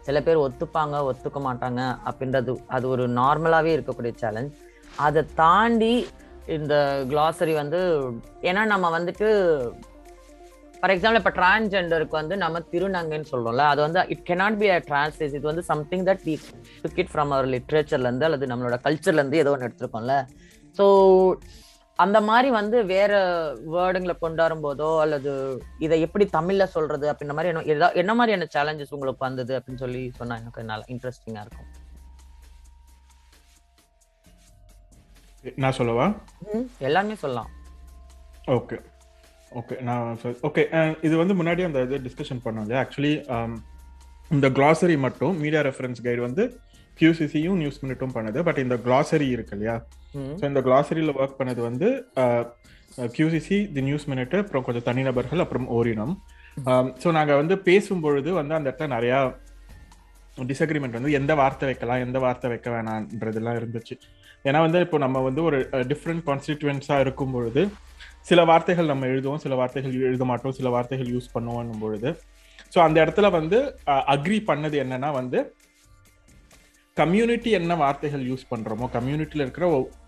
[0.08, 4.56] சில பேர் ஒத்துப்பாங்க ஒத்துக்க மாட்டாங்க அப்படின்றது அது ஒரு நார்மலாகவே இருக்கக்கூடிய சேலஞ்ச்
[5.06, 5.94] அதை தாண்டி
[6.56, 6.76] இந்த
[7.12, 7.82] கிளாசரி வந்து
[8.50, 9.30] ஏன்னா நம்ம வந்துட்டு
[10.82, 15.36] ஃபார் எக்ஸாம்பிள் இப்போ டிரான்ஜெண்டருக்கு வந்து நம்ம திருநங்கைன்னு சொல்றோம்ல அது வந்து it cannot be a translate
[15.38, 16.34] இது வந்து something that we
[16.84, 20.16] took it from our லிட்ரேச்சர்லேருந்து அல்லது நம்மளோட கல்ச்சர்லேருந்து ஏதோ ஒன்று எடுத்திருக்கோம்ல.
[20.78, 20.86] ஸோ
[22.00, 23.12] அந்த மாதிரி வந்து வேற
[23.76, 25.32] வேர்டுங்களை கொண்டு வரும்போதோ அல்லது
[25.86, 30.38] இதை எப்படி தமிழ்ல சொல்றது அப்படின்ற மாதிரி என்ன என்ன மாதிரியான சேலஞ்சஸ் உங்களுக்கு வந்தது அப்படின்னு சொல்லி சொன்னா
[30.44, 31.70] எனக்கு நல்லா இன்ட்ரெஸ்டிங்கா இருக்கும்.
[35.64, 36.08] நான் சொல்லவா?
[36.90, 37.52] எல்லாமே சொல்லலாம்.
[38.58, 38.80] ஓகே
[39.60, 40.64] ஓகே நான் ஓகே
[41.08, 42.82] இது வந்து முன்னாடி அந்த இது டிஸ்கஷன் பண்ணோம் இல்லையா?
[42.84, 43.14] ஆக்சுவலி
[44.36, 46.44] இந்த கிளாசரி மட்டும் மீடியா ரெஃபரன்ஸ் கைடு வந்து
[47.00, 48.40] கியூசிசியும் நியூஸ் மினிட்டும் பண்ணுது.
[48.48, 49.76] பட் இந்த கிளாசரி இருக்கு இல்லையா?
[50.40, 51.90] ஸோ இந்த கிளாசரியில் ஒர்க் பண்ணது வந்து
[53.18, 56.14] கியூசிசி தி நியூஸ் மினிட் அப்புறம் கொஞ்சம் தனிநபர்கள் அப்புறம் ஓரினம்.
[57.02, 59.20] ஸோ நாங்கள் வந்து பேசும்பொழுது வந்து அந்த இடத்துல நிறையா
[60.50, 63.96] டிசக்ரிமெண்ட் வந்து எந்த வார்த்தை வைக்கலாம் எந்த வார்த்தை வைக்க வேணான்றதெல்லாம் இருந்துச்சு.
[64.48, 65.58] ஏன்னா வந்து இப்போ நம்ம வந்து ஒரு
[65.92, 67.64] டிஃப்ரெண்ட் கான்ஸ்டிடியூன்ஸாக இருக்கும் பொழுது
[68.30, 72.10] சில வார்த்தைகள் நம்ம எழுதுவோம் சில வார்த்தைகள் எழுத மாட்டோம் சில வார்த்தைகள் யூஸ் பண்ணுவோம் பொழுது.
[72.74, 73.58] ஸோ அந்த இடத்துல வந்து
[74.16, 75.40] அக்ரி பண்ணது என்னன்னா வந்து
[76.98, 79.66] கம்யூனிட்டி என்ன வார்த்தைகள் யூஸ் பண்றோமோ கம்யூனிட்டியில் இருக்கிற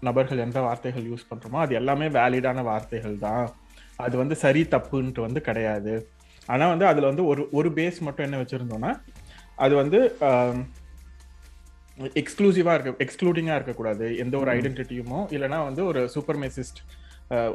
[0.08, 3.46] நபர்கள் எந்த வார்த்தைகள் யூஸ் பண்றோமோ அது எல்லாமே வேலிடான வார்த்தைகள் தான்.
[4.06, 5.94] அது வந்து சரி தப்புன்ட்டு வந்து கிடையாது.
[6.54, 8.92] ஆனா வந்து அதுல வந்து ஒரு ஒரு பேஸ் மட்டும் என்ன வச்சிருந்தோம்னா
[9.66, 10.00] அது வந்து
[12.22, 14.06] எக்ஸ்க்ளூசிவா இருக்க எக்ஸ்க்ளூடிங்கா இருக்கக்கூடாது.
[14.24, 16.82] எந்த ஒரு ஐடென்டிட்டியுமோ இல்லைன்னா வந்து ஒரு சூப்பர் மெசிஸ்ட்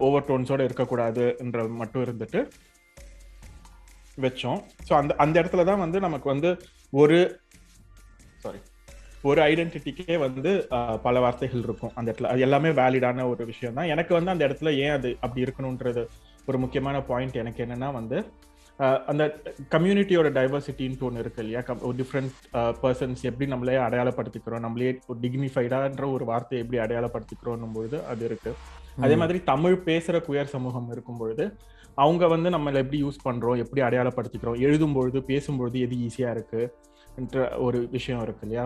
[0.07, 2.41] ஓவர் டோன்ஸோட இருக்கக்கூடாதுன்ற மட்டும் இருந்துட்டு
[4.25, 4.61] வச்சோம்.
[4.87, 6.51] ஸோ அந்த அந்த இடத்துல தான் வந்து நமக்கு வந்து
[7.03, 7.19] ஒரு
[8.45, 8.61] சாரி
[9.29, 10.51] ஒரு ஐடென்டிட்டிக்கே வந்து
[11.07, 11.93] பல வார்த்தைகள் இருக்கும்.
[11.99, 13.91] அந்த இடத்துல அது எல்லாமே வேலிடான ஒரு விஷயம் தான்.
[13.95, 16.05] எனக்கு வந்து அந்த இடத்துல ஏன் அது அப்படி இருக்கணுன்றது
[16.51, 18.19] ஒரு முக்கியமான பாயிண்ட் எனக்கு என்னன்னா வந்து
[19.11, 19.23] அந்த
[19.75, 21.61] கம்யூனிட்டியோட டைவர்சிட்டின்னு ஒன்று இருக்கு இல்லையா?
[21.87, 22.35] ஒரு டிஃப்ரெண்ட்
[22.83, 28.55] பர்சன்ஸ் எப்படி நம்மளே அடையாளப்படுத்திக்கிறோம் நம்மளே ஒரு டிக்னிஃபைடான்ற ஒரு வார்த்தையை எப்படி அடையாளப்படுத்திக்கிறோம் பொழுது அது இருக்குது
[29.05, 31.45] அதே மாதிரி தமிழ் பேசுற குயர் சமூகம் இருக்கும் பொழுது
[32.05, 36.61] அவங்க வந்து நம்மளை எப்படி யூஸ் பண்றோம் எப்படி அடையாளப்படுத்திக்கிறோம் எழுதும் பொழுது பேசும்பொழுது எது ஈஸியா இருக்கு
[37.67, 38.65] ஒரு விஷயம் இருக்கு இல்லையா?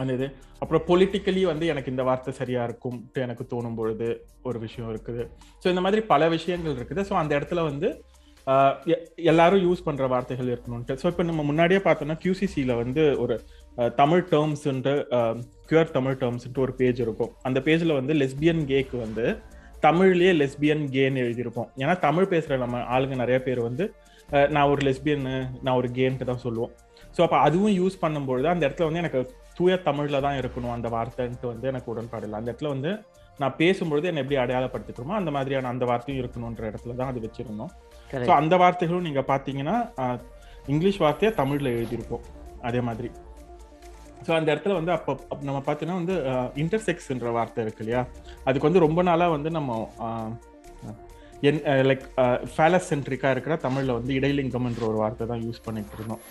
[0.00, 0.26] அந்த இது.
[0.62, 4.08] அப்புறம் பொலிட்டிக்கலி வந்து எனக்கு இந்த வார்த்தை சரியா இருக்கும்ட்டு எனக்கு தோணும் பொழுது
[4.48, 5.22] ஒரு விஷயம் இருக்குது.
[5.62, 7.02] ஸோ இந்த மாதிரி பல விஷயங்கள் இருக்குது.
[7.08, 7.90] ஸோ அந்த இடத்துல வந்து
[9.30, 10.94] எல்லாரும் யூஸ் பண்ற வார்த்தைகள் இருக்கணும்ட்டு.
[11.00, 13.34] ஸோ இப்போ நம்ம முன்னாடியே பார்த்தோம்னா QCC-ல வந்து ஒரு
[14.00, 14.94] தமிழ் டேர்ம்ஸ்ன்ட்டு
[15.68, 17.32] கியூர் தமிழ் டேர்ம்ஸ்ன்ட்டு ஒரு பேஜ் இருக்கும்.
[17.42, 19.24] அந்த பேஜ்ல வந்து லெஸ்பியன் கேக்கு வந்து
[19.82, 21.68] தமிழ்லயே லெஸ்பியன் கேன்னு எழுதியிருப்போம்.
[21.82, 23.84] ஏன்னா தமிழ் பேசுற நம்ம ஆளுங்க நிறைய பேர் வந்து
[24.52, 25.26] நான் ஒரு லெஸ்பியன்
[25.64, 26.72] நான் ஒரு கேன்ட்டு தான் சொல்லுவோம்.
[27.14, 29.20] ஸோ அப்போ அதுவும் யூஸ் பண்ணும்பொழுது அந்த இடத்துல வந்து எனக்கு
[29.58, 32.38] தூய தமிழ்ல தான் இருக்கணும் அந்த வார்த்தைன்ட்டு வந்து எனக்கு உடன்பாடு இல்லை.
[32.40, 32.90] அந்த இடத்துல வந்து
[33.38, 37.72] நான் பேசும்பொழுது என்னை எப்படி அடையாளப்படுத்திக்கிறோமோ அந்த மாதிரியான அந்த வார்த்தையும் இருக்கணுன்ற இடத்துல தான் அது வச்சிருந்தோம்.
[38.20, 38.32] ஸோ.
[38.36, 40.18] அந்த வார்த்தைகளும் நீங்க பாத்தீங்கன்னா அஹ்,
[40.66, 42.24] இங்கிலீஷ் வார்த்தையை தமிழ்ல எழுதியிருப்போம்.
[42.62, 43.10] அதே மாதிரி.
[44.26, 45.12] ஸோ அந்த இடத்துல வந்து அப்போ
[45.48, 46.16] நம்ம பார்த்தீங்கன்னா வந்து
[46.62, 48.02] இன்டர்செக்ஸ்ன்ற வார்த்தை இருக்கு இல்லையா?
[48.48, 49.78] அதுக்கு வந்து ரொம்ப நாளாக வந்து நம்ம
[51.48, 52.04] என் லைக்
[52.52, 56.22] ஃபேலஸ் சென்ட்ரிக்கா இருக்கிற தமிழில் வந்து இடைலிங்கம்ன்ற ஒரு வார்த்தை தான் யூஸ் பண்ணிட்டு இருந்தோம்.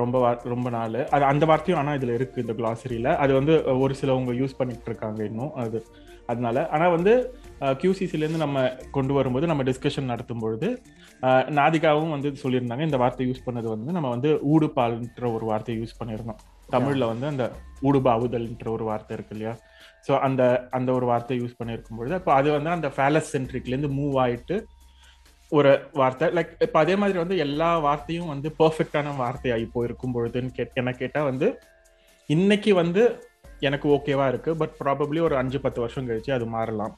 [0.00, 0.16] ரொம்ப
[0.52, 0.98] ரொம்ப நாள்.
[1.14, 3.54] அது அந்த வார்த்தையும் ஆனால் இதில் இருக்குது இந்த கிளாசரியில அது வந்து
[3.84, 5.80] ஒரு சிலவங்க யூஸ் பண்ணிட்டு இருக்காங்க இன்னும் அது
[6.32, 6.56] அதனால.
[6.74, 7.12] ஆனால் வந்து
[7.80, 8.58] கியூசிசிலேருந்து நம்ம
[8.96, 10.68] கொண்டு வரும்போது நம்ம டிஸ்கஷன் நடத்தும் பொழுது
[11.58, 16.40] நாதிகாவும் வந்து சொல்லியிருந்தாங்க இந்த வார்த்தை யூஸ் பண்ணது வந்து நம்ம வந்து ஊடுபால்ன்ற ஒரு வார்த்தையை யூஸ் பண்ணியிருந்தோம்.
[16.68, 17.44] தமிழ்ல வந்து அந்த
[17.82, 19.54] ஊடுபாவுதல்ன்ற ஒரு வார்த்தை இருக்கு இல்லையா?
[20.08, 24.16] ஸோ அந்த அந்த ஒரு வார்த்தை யூஸ் பண்ணியிருக்கும் பொழுது இப்போ அது வந்து அந்த ஃபேலஸ் சென்ட்ரிக்லேருந்து மூவ்
[24.24, 24.56] ஆயிட்டு
[25.52, 30.52] ஒரு வார்த்தை லைக் இப்போ அதே மாதிரி வந்து எல்லா வார்த்தையும் வந்து பெர்ஃபெக்டான வார்த்தையா இப்போ இருக்கும் பொழுதுன்னு
[30.52, 31.48] கேட் என்ன கேட்டா வந்து
[32.28, 33.02] இன்னைக்கு வந்து
[33.60, 36.94] எனக்கு ஓகேவா இருக்கு பட் ப்ராபப்ளி ஒரு அஞ்சு பத்து வருஷம் கழிச்சு அது மாறலாம்.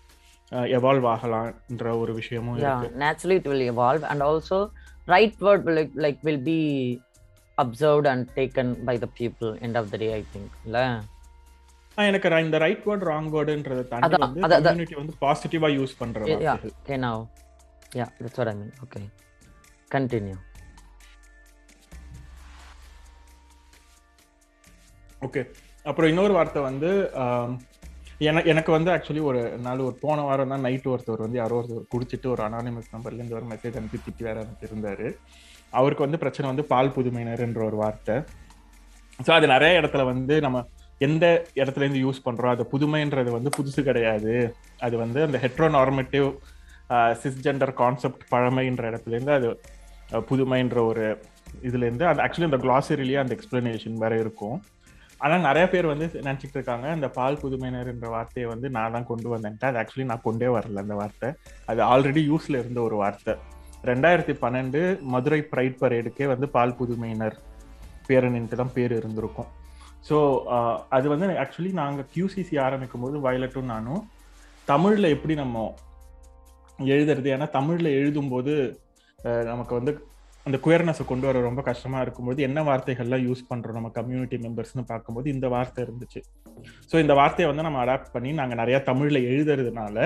[0.77, 2.99] எவால்வ் ஆகலாம்ன்ற ஒரு விஷயமும் yeah இருக்கு.
[2.99, 4.59] naturally it will evolve and also
[5.07, 5.81] right word will
[7.59, 10.79] observed and taken by the people end of the day i think இல்ல
[11.99, 14.41] எனக்கு இந்த ரைட் வேர்ட் ராங் வேர்டுன்றதை தாண்டி வந்து.
[14.65, 16.57] கம்யூனிட்டி வந்து பாசிட்டிவா யூஸ் பண்ற Yeah, yeah.
[16.57, 17.17] வார்த்தைகள் Okay, now.
[17.93, 18.73] Yeah, that's what I mean.
[18.85, 19.05] Okay.
[19.91, 20.39] Continue.
[25.23, 25.43] Okay
[25.83, 26.91] அப்புறம் இன்னொரு வார்த்தை வந்து
[28.17, 31.57] எனக்கு என எனக்கு வந்து ஆக்சுவலி ஒரு நாள் ஒரு போன வாரம் தான் நைட் ஒருத்தர் வந்து யாரோ
[31.59, 35.11] ஒருத்தர் குடிச்சிட்டு ஒரு அனானிமஸ் நம்பர்லேருந்து ஒரு மெசேஜ் அனுப்பி திட்டி வேற அனுப்பி
[35.79, 38.15] அவருக்கு வந்து பிரச்சனை வந்து பால் புதுமையினர்ன்ற ஒரு வார்த்தை.
[39.19, 40.63] ஸோ அது நிறைய இடத்துல வந்து நம்ம
[41.01, 41.25] எந்த
[41.61, 44.35] இடத்துல இருந்து யூஸ் பண்றோம் அது புதுமைன்றது வந்து புதுசு கிடையாது.
[44.87, 46.29] அது வந்து அந்த ஹெட்ரோநார்மேட்டிவ்
[47.23, 49.51] சிஸ்ஜெண்டர் கான்செப்ட் பழமைன்ற இடத்துலேருந்து அது
[50.31, 51.05] புதுமைன்ற ஒரு
[51.69, 54.57] இதுலேருந்து அது ஆக்சுவலி அந்த கிளாசரிலேயே அந்த எக்ஸ்பிளனேஷன் வேற இருக்கும்.
[55.25, 59.69] ஆனால் நிறைய பேர் வந்து நினச்சிட்டு இருக்காங்க இந்த பால் புதுமையினர்ன்ற வார்த்தையை வந்து நான் தான் கொண்டு வந்தேன்ட்டு.
[59.71, 61.29] அது ஆக்சுவலி நான் கொண்டே வரல அந்த வார்த்தை.
[61.71, 63.35] அது ஆல்ரெடி யூஸ்ல இருந்த ஒரு வார்த்தை.
[63.91, 64.81] ரெண்டாயிரத்தி பன்னெண்டு
[65.15, 67.37] மதுரை ப்ரைட் பரேடுக்கே வந்து பால் புதுமையினர்
[68.09, 69.49] பேரணின்ட்டு தான் பேர் இருந்திருக்கும்.
[70.09, 70.17] ஸோ
[70.97, 74.03] அது வந்து ஆக்சுவலி நாங்கள் கியூசிசி ஆரம்பிக்கும் போது வயலட்டும் நானும்
[74.69, 75.65] தமிழில் எப்படி நம்ம
[76.95, 77.29] எழுதுறது?
[77.37, 78.55] ஏன்னா தமிழில் எழுதும்போது
[79.51, 79.93] நமக்கு வந்து
[80.47, 85.27] அந்த குயர்னஸை கொண்டு வர ரொம்ப கஷ்டமா இருக்கும்போது என்ன வார்த்தைகள்லாம் யூஸ் பண்றோம் நம்ம கம்யூனிட்டி மெம்பர்ஸ்னு பார்க்கும்போது
[85.35, 86.21] இந்த வார்த்தை இருந்துச்சு.
[86.91, 89.97] ஸோ இந்த வார்த்தையை வந்து நம்ம அடாப்ட் பண்ணி நாங்கள் நிறைய தமிழ்ல எழுதுறதுனால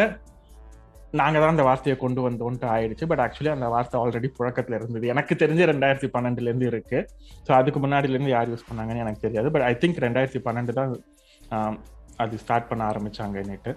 [1.20, 3.04] நாங்க தான் அந்த வார்த்தையை கொண்டு வந்தோன்ட்டு ஆயிடுச்சு.
[3.10, 5.06] பட் ஆக்சுவலி அந்த வார்த்தை ஆல்ரெடி புழக்கத்துல இருந்தது.
[5.14, 6.98] எனக்கு தெரிஞ்ச ரெண்டாயிரத்தி பன்னெண்டுல இருந்து இருக்கு.
[7.46, 9.50] ஸோ அதுக்கு முன்னாடில இருந்து யார் யூஸ் பண்ணாங்கன்னு எனக்கு தெரியாது.
[9.54, 10.92] பட் ஐ திங்க் ரெண்டாயிரத்தி பன்னெண்டு தான்
[12.24, 13.72] அது ஸ்டார்ட் பண்ண ஆரம்பிச்சாங்கன்னுட்டு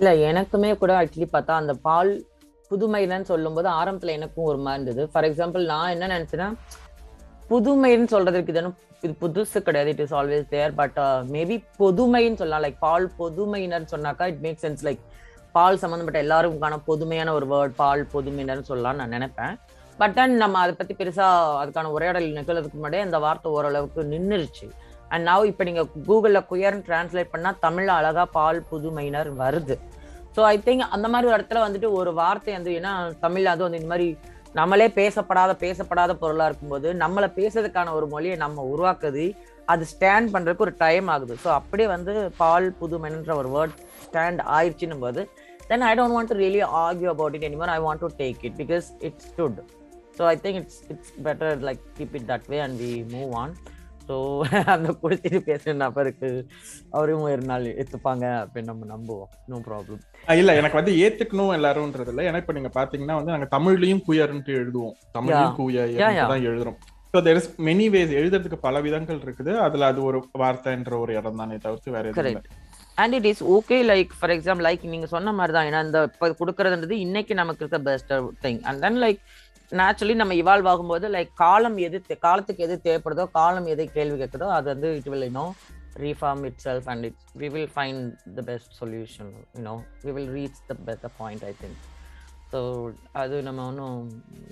[0.00, 2.10] இல்ல எனக்குமே கூட ஆக்சுவலி பார்த்தா அந்த பால்
[2.70, 5.04] புதுமைன்னு சொல்லும்போது ஆரம்பத்துல எனக்கும் ஒரு மாதிரி இருந்தது.
[5.12, 6.48] ஃபார் எக்ஸாம்பிள் நான் என்ன நினைச்சேன்னா
[7.50, 8.62] புதுமைன்னு சொல்றதுக்கு இது
[9.04, 9.90] இது புதுசு கிடையாது.
[9.94, 10.98] It is always there but
[11.34, 12.64] maybe பொதுமைன்னு சொல்லலாம்.
[12.64, 15.02] லைக் பால் பொதுமையினர்னு சொன்னாக்கா இட் மேக் சென்ஸ் லைக்
[15.56, 19.54] பால் சம்மந்தப்பட்ட எல்லாருக்கான பொதுமையான ஒரு வேர்ட் பால் பொதுமையினர்னு சொல்லலாம் நான் நினைப்பேன்.
[20.00, 21.26] பட் தென் நம்ம அதை பத்தி பெருசா
[21.60, 24.66] அதுக்கான உரையாடல் நிகழ்றதுக்கு முன்னாடியே அந்த வார்த்தை ஓரளவுக்கு நின்னுருச்சு
[25.12, 29.76] அண்ட் நாவ் இப்போ நீங்கள் கூகுளில் குயர்னு டிரான்ஸ்லேட் பண்ணால் தமிழ் அழகாக பால் புதுமையினர் வருது.
[30.36, 33.80] ஸோ ஐ திங்க் அந்த மாதிரி ஒரு இடத்துல வந்துட்டு ஒரு வார்த்தை வந்து ஏன்னா தமிழ்ல அது வந்து
[33.80, 34.08] இந்த மாதிரி
[34.54, 39.24] நம்மளே பேசப்படாத பேசப்படாத பொருளாக இருக்கும்போது நம்மளை பேசுறதுக்கான ஒரு மொழியை நம்ம உருவாக்குது
[39.68, 41.34] அது ஸ்டாண்ட் பண்றதுக்கு ஒரு டைம் ஆகுது.
[41.44, 43.74] ஸோ அப்படியே வந்து பால் புதுமைன்ற ஒரு வேர்ட்
[44.04, 45.22] ஸ்டாண்ட் ஆயிடுச்சுன்னும் போது
[45.70, 48.58] then I don't want to really argue about it anymore I want to take it
[48.62, 49.58] because it's stood
[50.18, 53.54] so I think it's it's better like keep it that way and we move on
[54.08, 54.16] so
[54.74, 56.28] அந்த குளிச்சிட்டு பேசுகிற நபருக்கு
[56.96, 59.30] அவரையும் ஒரு நாள் எடுத்துப்பாங்க அப்படின்னு நம்ம நம்புவோம்.
[59.50, 60.02] நோ ப்ராப்ளம்
[60.40, 64.94] இல்ல எனக்கு வந்து ஏத்துக்கணும் எல்லாரும்ன்றது இல்ல ஏன்னா இப்ப நீங்க பாத்தீங்கன்னா வந்து நாங்க தமிழ்லயும் குயர்ன்ட்டு எழுதுவோம்.
[65.16, 65.96] தமிழ்லயும் குயர்.
[66.34, 66.78] தான் எழுதுறோம்.
[67.14, 69.52] So there is many ways எழுதுறதுக்கு பல விதங்கள் இருக்குது.
[69.66, 72.48] அதுல அது ஒரு வார்த்தைன்ற ஒரு இடம் தானே தவிர்த்து வேற எதுவும்
[72.98, 76.26] and it is okay like for example like நீங்க சொன்ன மாதிரி தான் ஏன்னா இந்த இப்போ
[76.40, 78.12] கொடுக்கறதுன்றது இன்னைக்கு நமக்கு இருக்க best
[78.44, 79.20] thing and then like
[79.72, 84.48] naturally நம்ம இவால்வ் ஆகும்போது லைக் காலம் எது தே- காலத்துக்கு எது தேவைப்படுதோ காலம் எது கேள்வி கேட்குதோ
[84.52, 85.46] அது வந்து it will you know
[85.96, 88.02] reform it self and it we will find
[88.34, 91.78] the best solution you know we will reach the best point I think
[92.52, 92.60] so
[93.14, 94.00] அது நம்ம ஒன்றும்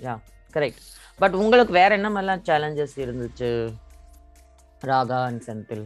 [0.03, 0.15] யா
[0.53, 0.81] கரெக்ட்
[1.19, 3.49] பட் உங்களுக்கு வேற என்ன மாதிரிலாம் சேலஞ்சஸ் இருந்துச்சு?
[4.81, 5.85] ராகா அண்ட் செந்தில்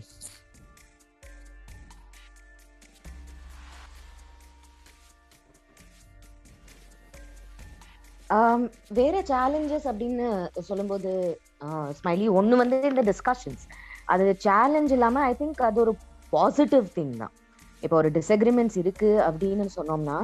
[8.98, 10.28] வேற challenges அப்படின்னு
[10.68, 11.12] சொல்லும்போது
[11.98, 13.64] ஸ்மைலி ஒன்று வந்து இந்த டிஸ்கஷன்ஸ்
[14.08, 15.94] அது சேலஞ்ச் இல்லாமல் ஐ திங்க் அது ஒரு
[16.34, 17.34] பாசிட்டிவ் திங் தான்.
[17.84, 20.20] இப்போ ஒரு டிஸ்அக்ரிமெண்ட்ஸ் இருக்கு அப்படின்னு சொன்னோம்னா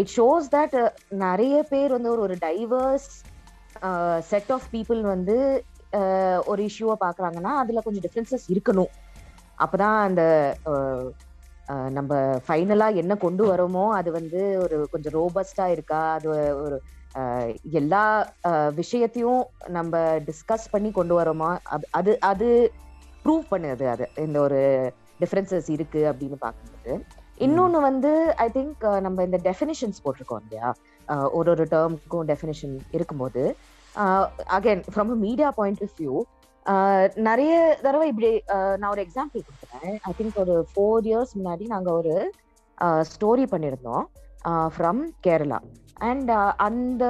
[0.00, 0.76] இட் ஷோஸ் தட்
[1.24, 3.08] நிறைய பேர் வந்து ஒரு ஒரு டைவர்ஸ்
[4.30, 5.36] செட் ஆஃப் பீப்புள் வந்து
[6.50, 8.92] ஒரு இஷ்யூவை பார்க்குறாங்கன்னா அதில் கொஞ்சம் டிஃப்ரென்சஸ் இருக்கணும்.
[9.58, 10.22] அப்போதான் அந்த
[11.66, 12.14] நம்ம
[12.48, 16.12] ஃபைனலா என்ன கொண்டு வரோமோ அது வந்து ஒரு கொஞ்சம் ரோபஸ்டா இருக்கா?
[16.12, 16.28] அது
[16.62, 16.82] ஒரு
[17.70, 18.32] எல்லா
[18.74, 21.58] விஷயத்தையும் நம்ம டிஸ்கஸ் பண்ணி கொண்டு வரோமா?
[21.70, 22.72] அது- அது அது
[23.24, 27.04] ப்ரூவ் பண்ணுது அது இந்த ஒரு டிஃப்ரென்சஸ் இருக்கு அப்படின்னு பார்க்கும்போது.
[27.38, 30.74] இன்னொன்னு வந்து ஐ திங்க் நம்ம இந்த டெஃபினிஷன்ஸ் போட்டிருக்கோம் இல்லையா?
[31.32, 33.56] ஒரு ஒரு டேர்முக்கும் டெஃபினிஷன் இருக்கும்போது
[34.50, 36.22] again from media point of view
[37.28, 37.52] நிறைய
[37.84, 38.28] தடவை இப்படி
[38.80, 39.94] நான் ஒரு எக்ஸாம்பிள் கொடுக்குறேன்.
[40.08, 42.14] ஐ திங்க் ஒரு ஃபோர் இயர்ஸ் முன்னாடி நாங்கள் ஒரு
[43.12, 44.04] ஸ்டோரி பண்ணியிருந்தோம்
[44.74, 45.58] ஃப்ரம் கேரளா
[46.10, 46.30] அண்ட்
[46.66, 47.04] அந்த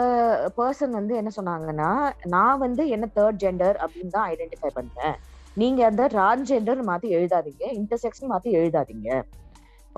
[0.57, 1.91] பர்சன் வந்து என்ன சொன்னாங்கன்னா
[2.35, 5.17] நான் வந்து என்ன தேர்ட் ஜெண்டர் அப்படின்னு தான் ஐடென்டிஃபை பண்ணுறேன்
[5.63, 9.09] நீங்க அந்த டிரான்ஜெண்டர் மாத்தி எழுதாதீங்க இன்டர்செக்ஷன் மாத்தி எழுதாதீங்க.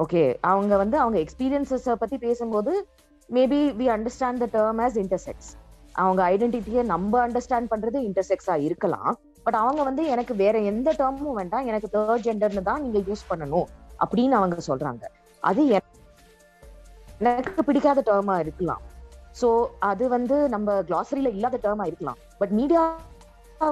[0.02, 2.72] ஓகே அவங்க வந்து அவங்க எக்ஸ்பீரியன்சஸ் பத்தி பேசும்போது
[3.28, 5.50] maybe we understand the term as intersex
[6.02, 9.12] அவங்க ஐடென்டிட்டியை நம்ம அண்டர்ஸ்டாண்ட் பண்றது இன்டர்செக்ஸா இருக்கலாம்.
[9.45, 11.66] பட் அவங்க வந்து எனக்கு வேற எந்த டேர்மும் வேண்டாம்.
[11.70, 13.68] எனக்கு தேர்ட் ஜெண்டர்னு தான் நீங்க யூஸ் பண்ணணும்.
[14.05, 15.05] அப்படின்னு அவங்க சொல்றாங்க.
[15.51, 15.62] அது
[17.20, 18.82] எனக்கு பிடிக்காத டேர்மா இருக்கலாம்.
[19.40, 19.49] சோ
[19.90, 22.18] அது வந்து நம்ம கிளாசரியில இல்லாத டேர்மா இருக்கலாம்.
[22.40, 22.82] பட் மீடியா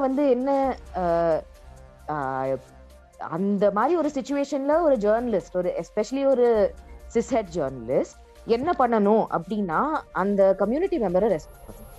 [0.06, 0.50] வந்து என்ன
[3.36, 6.46] அந்த மாதிரி ஒரு சுச்சுவேஷன்ல ஒரு ஜேர்னலிஸ்ட் ஒரு எஸ்பெஷலி ஒரு
[7.14, 8.18] சிஸ்ஹெட் ஜேர்னலிஸ்ட்
[8.56, 9.80] என்ன பண்ணணும் அப்படின்னா
[10.22, 11.90] அந்த கம்யூனிட்டி மெம்பரை ரெஸ்பெக்ட் பண்ணணும்.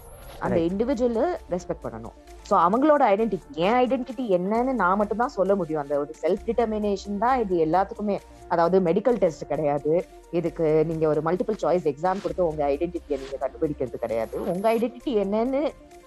[0.45, 0.57] அந்த.
[0.69, 2.17] இண்டிவிஜுவல் ரெஸ்பெக்ட் பண்ணணும்.
[2.53, 5.81] ஸோ அவங்களோட ஐடென்டிட்டி என் ஐடென்டிட்டி என்னன்னு நான் மட்டும் தான் சொல்ல முடியும்.
[5.83, 8.15] அந்த ஒரு செல்ஃப் டிட்டர்மினேஷன் தான் இது எல்லாத்துக்குமே.
[8.53, 9.93] அதாவது மெடிக்கல் டெஸ்ட் கிடையாது.
[10.37, 14.35] இதுக்கு நீங்க ஒரு மல்டிபிள் சாய்ஸ் எக்ஸாம் கொடுத்து உங்க ஐடென்டிட்டியை நீங்க கண்டுபிடிக்கிறது கிடையாது.
[14.53, 15.61] உங்க ஐடென்டிட்டி என்னன்னு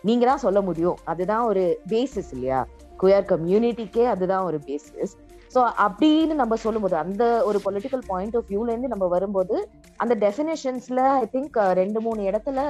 [0.09, 0.99] நீங்க தான் சொல்ல முடியும்.
[1.13, 2.61] அதுதான் ஒரு பேசிஸ் இல்லையா?
[3.03, 5.15] குயர் கம்யூனிட்டிக்கே அதுதான் ஒரு பேசிஸ்
[5.55, 9.57] ஸோ அப்படின்னு நம்ம சொல்லும்போது அந்த ஒரு பொலிட்டிக்கல் பாயிண்ட் ஆஃப் வியூலேருந்து நம்ம வரும்போது
[10.05, 12.61] அந்த டெஃபினேஷன்ஸ்ல ஐ திங்க் ரெண்டு மூணு இடத்துல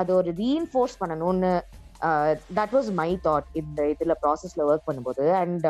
[0.00, 1.52] அது ஒரு ரீஎன்ஃபோர்ஸ் பண்ணணும்னு
[2.54, 5.24] தட் வாஸ் மை தாட் இந்த இதுல ப்ராசஸ்ல ஒர்க் பண்ணும்போது.
[5.40, 5.66] அண்ட்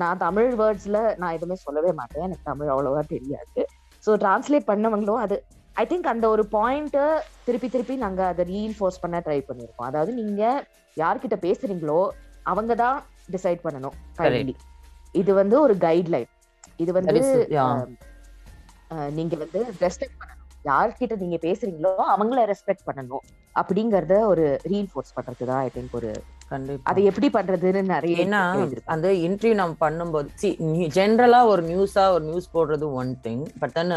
[0.00, 2.26] நான் தமிழ் வேர்ட்ஸ்ல நான் எதுவுமே சொல்லவே மாட்டேன்.
[2.26, 3.60] எனக்கு தமிழ் அவ்வளவா தெரியாது.
[4.04, 5.36] ஸோ டிரான்ஸ்லேட் பண்ணவங்களும் அது
[5.76, 7.04] ஐ திங்க் அந்த ஒரு பாயிண்ட்டை
[7.44, 9.88] திருப்பி திருப்பி நாங்க அதை ரீஇன்ஃபோர்ஸ் பண்ண ட்ரை பண்ணியிருக்கோம்.
[9.88, 10.42] அதாவது நீங்க
[10.96, 12.00] யார்கிட்ட பேசுறீங்களோ
[12.46, 12.98] அவங்க தான்
[13.30, 14.54] டிசைட் பண்ணணும் kindly.
[15.14, 16.28] இது வந்து ஒரு கைட்லைன்
[16.80, 17.12] இது வந்து.
[17.62, 17.86] ஆஹ்,
[18.92, 20.39] ஆஹ், நீங்க வந்து ரெஸ்பெக்ட் பண்ணணும்.
[20.68, 23.24] யார்கிட்ட நீங்க பேசுறீங்களோ அவங்கள ரெஸ்பெக்ட் பண்ணணும்.
[23.60, 26.10] அப்படிங்கறத ஒரு ரீஇன்ஃபோர்ஸ் பண்றது தான் ஐ திங்க் ஒரு
[26.90, 28.42] அதை எப்படி பண்றதுன்னு நிறைய ஏன்னா.
[28.94, 30.48] அந்த இன்டர்வியூ நம்ம பண்ணும்போது சி
[30.98, 33.92] ஜென்ரலா ஒரு நியூஸா ஒரு நியூஸ் போடுறது one thing but then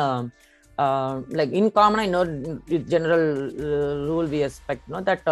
[1.39, 2.31] like in காமனா இன்னொரு
[2.93, 3.27] general
[4.09, 5.27] rule we expect no that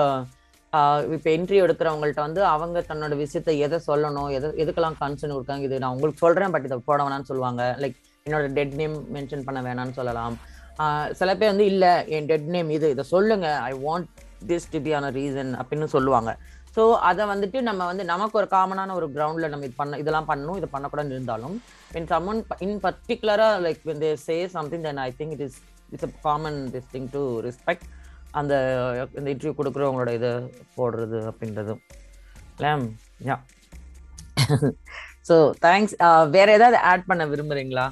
[1.16, 5.96] இப்போ இன்டர்வியூ எடுக்கிறவங்கள்ட்ட வந்து அவங்க தன்னோட விஷயத்தை எதை சொல்லணும் எதை எதுக்கெல்லாம் கன்சர்ன் இருக்காங்க இது நான்
[5.96, 7.64] உங்களுக்கு சொல்றேன் பட் இதை போட வேணாம்னு சொல்லுவாங்க.
[7.84, 10.36] லைக் என்னோட டெட் நேம் மென்ஷன் பண்ண வேணாம்னு சொல்லலாம்.
[11.20, 13.48] சில பேர் வந்து இல்லை என் டெட் நேம் இது இதை சொல்லுங்க.
[13.70, 14.10] I want
[14.52, 16.32] this to be ஆன ரீசன் அப்படின்னு சொல்லுவாங்க.
[16.76, 20.60] ஸோ அதை வந்துட்டு நம்ம வந்து நமக்கு ஒரு காமனான ஒரு கிரவுண்டில் நம்ம இது பண்ண இதெல்லாம் பண்ணணும்
[20.60, 21.56] இதை பண்ணக்கூடாதுன்னு இருந்தாலும்
[22.00, 25.60] இன் சம்மன் இன் பர்டிகுலராக like when say something then I think it is
[25.96, 27.22] is a common common this thing to
[28.40, 28.54] அந்த
[29.18, 30.30] இந்த இன்டர்வியூ கொடுக்குறவங்களோட இதை
[30.76, 31.74] போடுறது அப்படின்றது.
[33.30, 33.36] யா
[35.30, 35.96] ஸோ தேங்க்ஸ்
[36.36, 37.86] வேற ஏதாவது ஆட் பண்ண விரும்புறீங்களா?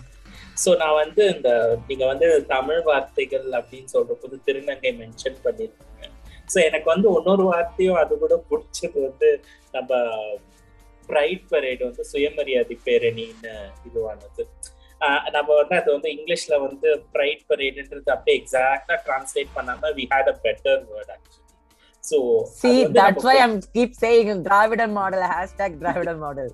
[0.61, 1.49] சோ நான் வந்து இந்த
[1.87, 6.07] நீங்க வந்து தமிழ் வார்த்தைகள் அப்படின்னு சொல்ற போது திருநங்கை மென்ஷன் பண்ணிருக்கீங்க
[6.49, 9.29] சோ எனக்கு வந்து இன்னொரு வார்த்தையும் அது கூட பிடிச்சது வந்து
[9.73, 9.91] நம்ம
[11.09, 13.53] ப்ரைட் பரேட் வந்து சுயமரியாதை பேரணின்னு
[13.87, 14.43] இதுவானது.
[15.35, 20.37] நம்ம வந்து அது வந்து இங்கிலீஷ்ல வந்து ப்ரைட் பரேடுன்றது அப்படியே எக்ஸாக்டா டிரான்ஸ்லேட் பண்ணாம we had a
[20.45, 21.45] better word actually
[22.03, 22.17] so
[22.59, 26.51] see that's why i'm keep saying Dravidan model hashtag Dravidan model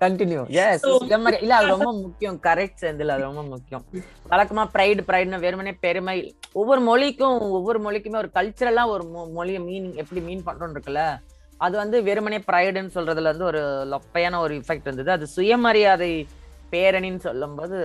[0.00, 2.36] continue yes So- இல்ல அது ரொம்ப முக்கியம்.
[2.42, 3.84] கரெக்ட் செந்தில் அது ரொம்ப முக்கியம்.
[4.30, 6.36] வழக்கமா ப்ரைடு ப்ரைடுன்னு வெறுமனே பெருமை.
[6.52, 11.18] ஒவ்வொரு மொழிக்கும் ஒவ்வொரு மொழிக்குமே ஒரு கல்ச்சரலா ஒரு மொழியை மீனிங் எப்படி மீன் பண்றோம் இருக்குல்ல?
[11.56, 15.10] அது வந்து வெறுமனே ப்ரைடுன்னு சொல்றதுல இருந்து ஒரு லொப்பையான ஒரு இஃபெக்ட் இருந்தது.
[15.10, 16.26] அது சுயமரியாதை
[16.70, 17.76] பேரணின்னு சொல்லும்போது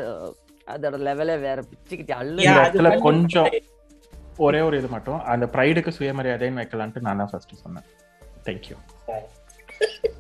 [0.68, 2.40] அதோட லெவலே வேற பிச்சுக்கிட்டு அள்ளு.
[2.40, 3.50] இந்த இடத்துல கொஞ்சம்
[4.38, 5.24] ஒரே ஒரு இது மட்டும்.
[5.24, 7.84] அந்த ப்ரைடுக்கு சுயமரியாதைன்னு வைக்கலான்ட்டு நான் தான் ஃபர்ஸ்ட் சொன்னேன்.
[8.44, 8.76] Thank you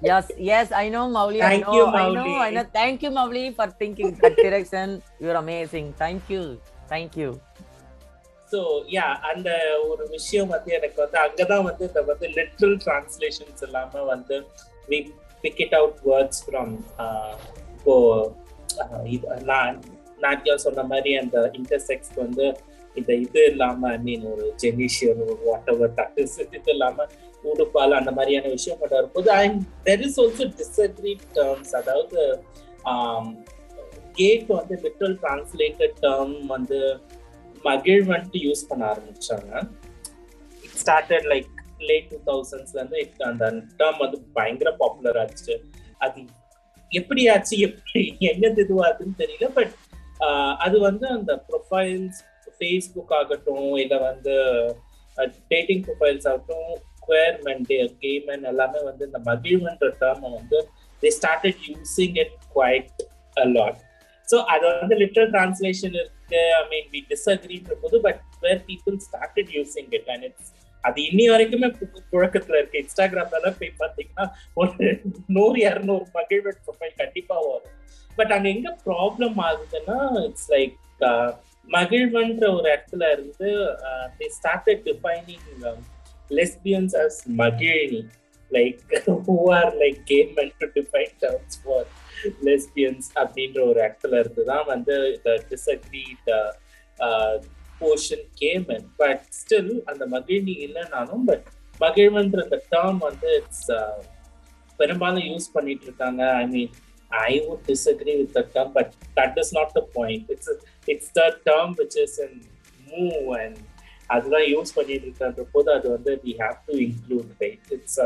[0.01, 1.41] Yes, yes, I know, Mauli.
[1.41, 2.31] I Thank know, you, I know.
[2.37, 2.65] I know.
[2.73, 5.01] Thank you, Mauli, for thinking that direction.
[5.19, 5.93] You're amazing.
[6.03, 6.43] Thank you.
[6.93, 7.31] Thank you.
[8.51, 8.59] So
[8.95, 9.49] yeah அந்த
[9.89, 14.35] ஒரு விஷயம் வந்து எனக்கு வந்து அங்கதான் வந்து இந்த வந்து லிட்ரல் டிரான்ஸ்லேஷன்ஸ் இல்லாம வந்து
[14.91, 14.99] we
[15.43, 16.73] pick it out words from
[17.75, 17.95] இப்போ
[19.51, 19.79] நான்
[20.25, 22.45] நாட்டியா சொன்ன மாதிரி அந்த இன்டர்செக்ஸ் வந்து
[22.95, 25.93] இந்த இது இல்லாம மீன் ஒரு ஜெனிஷியர் ஒரு வாட் எவர்
[26.51, 27.07] இது இல்லாம
[27.43, 32.21] உடுப்பால் அந்த மாதிரியான விஷயம் வரும்போது and there is also disagree terms அதாவது
[32.91, 33.25] um,
[34.17, 36.79] கேட் வந்து லிட்ரல் டிரான்ஸ்லேட்டட் டேர்ம் வந்து
[37.65, 39.51] மகிழ்வன்ட்டு யூஸ் பண்ண ஆரம்பிச்சாங்க.
[40.63, 41.49] It started like
[41.89, 43.45] late two தௌசண்ட்ஸ்ல இருந்து இட் அந்த
[43.79, 45.55] டேர்ம் வந்து பயங்கர பாப்புலர் ஆச்சு.
[46.05, 46.21] அது
[46.91, 49.73] எப்படி ஆச்சு எப்படி எங்க இதுவாதுன்னு தெரியல பட்
[50.25, 52.21] uh, அது வந்து அந்த ப்ரொஃபைல்ஸ்
[52.63, 54.33] ஃபேஸ்புக் ஆகட்டும் இல்லை வந்து
[55.53, 56.69] டேட்டிங் ப்ரொஃபைல்ஸ் ஆகட்டும்
[57.05, 60.59] குவேர் மென் எல்லாமே வந்து இந்த மகிழ்வன்ற டேர்மை வந்து
[61.03, 63.01] they started using it quite
[63.37, 63.79] a lot
[64.27, 66.41] so அது வந்து லிட்டரல் டிரான்ஸ்லேஷன் இருக்கு.
[66.59, 70.51] ஐ மீன் வி டிஸ்அக்ரின்ற போது but where people started using it and it's
[70.83, 71.67] அது இன்னி வரைக்குமே
[72.13, 72.81] புழக்கத்துல இருக்கு.
[72.83, 74.25] இன்ஸ்டாகிராம்ல போய் பாத்தீங்கன்னா
[74.61, 74.87] ஒரு
[75.37, 77.77] நூறு இரநூறு மகிழ்வெட் ப்ரொஃபைல் கண்டிப்பா வரும்.
[78.17, 79.97] பட் அங்க எங்க ப்ராப்ளம் ஆகுதுன்னா
[80.27, 80.77] இட்ஸ் லைக்
[81.09, 81.29] uh,
[81.69, 83.49] மகிழ்வன்ற ஒரு இடத்துல இருந்து
[84.19, 85.47] they started defining
[86.31, 88.01] lesbians as Magizhini.
[88.51, 88.79] Like
[89.27, 91.87] who are like came to define terms for
[92.47, 94.95] lesbians அப்படின்ற ஒரு இடத்துல இருந்து தான் வந்து
[95.25, 96.05] the disagree
[97.81, 101.47] portion came in but still அந்த மகிழ்ச்சி இல்லைனாலும் பட்
[101.79, 103.95] மகிழ்வன்ற அந்த டேர்ம் வந்து இட்ஸ் uh,
[104.79, 106.21] பெரும்பாலும் யூஸ் பண்ணிட்டு இருக்காங்க.
[106.35, 106.71] I mean
[107.21, 110.51] I would disagree with the term but that is not the point it's
[110.87, 112.37] it's the term which is in
[112.87, 113.59] move and
[114.09, 117.99] அதுதான் use பண்ணிட்டு இருக்கின்ற போது அது வந்து we have to include right it's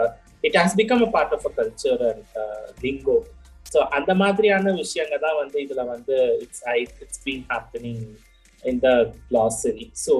[0.44, 2.38] it has become a part of a culture and
[2.86, 3.18] lingo
[3.66, 8.06] so அந்த மாதிரியான விஷயங்க தான் வந்து இதுல வந்து it's I it's been happening
[8.64, 8.92] in the
[9.26, 10.14] glossary so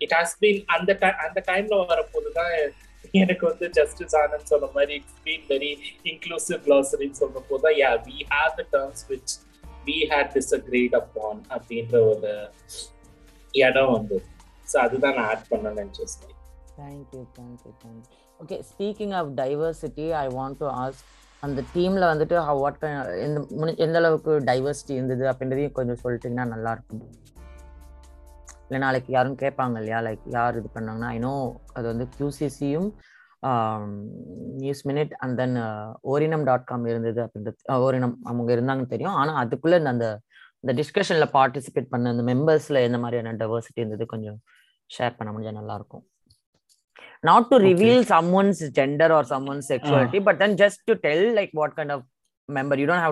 [0.00, 0.92] it has been அந்த
[1.26, 2.54] அந்த டைம்ல வரப்போது தான்
[3.20, 5.70] எனக்கு வந்து ஜஸ்டிஸ் ஆனந்த் சொன்ன மாதிரி இட்ஸ் பீன் வெரி
[6.10, 9.32] இன்க்ளூசிவ் கிளாசரின்னு சொல்ற போது தான் yeah we have the terms which
[9.86, 12.32] we had disagreed upon அப்படின்ற ஒரு
[13.54, 14.18] இடம் வந்து.
[14.66, 16.12] ஸோ அதுதான் நான் ஆட் பண்ண நினைச்சேன்
[16.80, 21.02] thank you thank you thank you okay speaking of diversity I want to ask
[21.42, 22.84] அந்த டீம்ல வந்துட்டு வாட்
[23.26, 23.40] எந்த
[23.84, 27.02] எந்த அளவுக்கு டைவர்சிட்டி இருந்தது அப்படின்றதையும் கொஞ்சம் சொல்லிட்டீங்கன்னா நல்லா இருக்கும்.
[28.70, 31.32] இல்லை நாளைக்கு யாரும் கேட்பாங்க இல்லையா லைக் யார் இது பண்ணாங்கன்னா ஐநோ
[31.72, 32.86] அது வந்து கியூசிசியும்
[34.60, 35.56] news minute and then
[36.12, 40.08] Orinam dot com இருந்தது அப்படின்றது ஓரினம் அவங்க இருந்தாங்கன்னு தெரியும் ஆனால் அதுக்குள்ளே அந்த
[40.64, 44.38] இந்த டிஸ்கஷனில் பார்ட்டிசிபேட் பண்ண அந்த மெம்பர்ஸில் எந்த மாதிரியான டைவர்சிட்டி இருந்தது கொஞ்சம்
[44.90, 46.04] ஷேர் பண்ண முடிஞ்சா நல்லா இருக்கும்
[47.28, 48.08] not to reveal okay.
[48.12, 50.24] someone's gender or someone's sexuality uh.
[50.28, 52.02] but then just to tell like what kind of
[52.48, 53.04] member you don't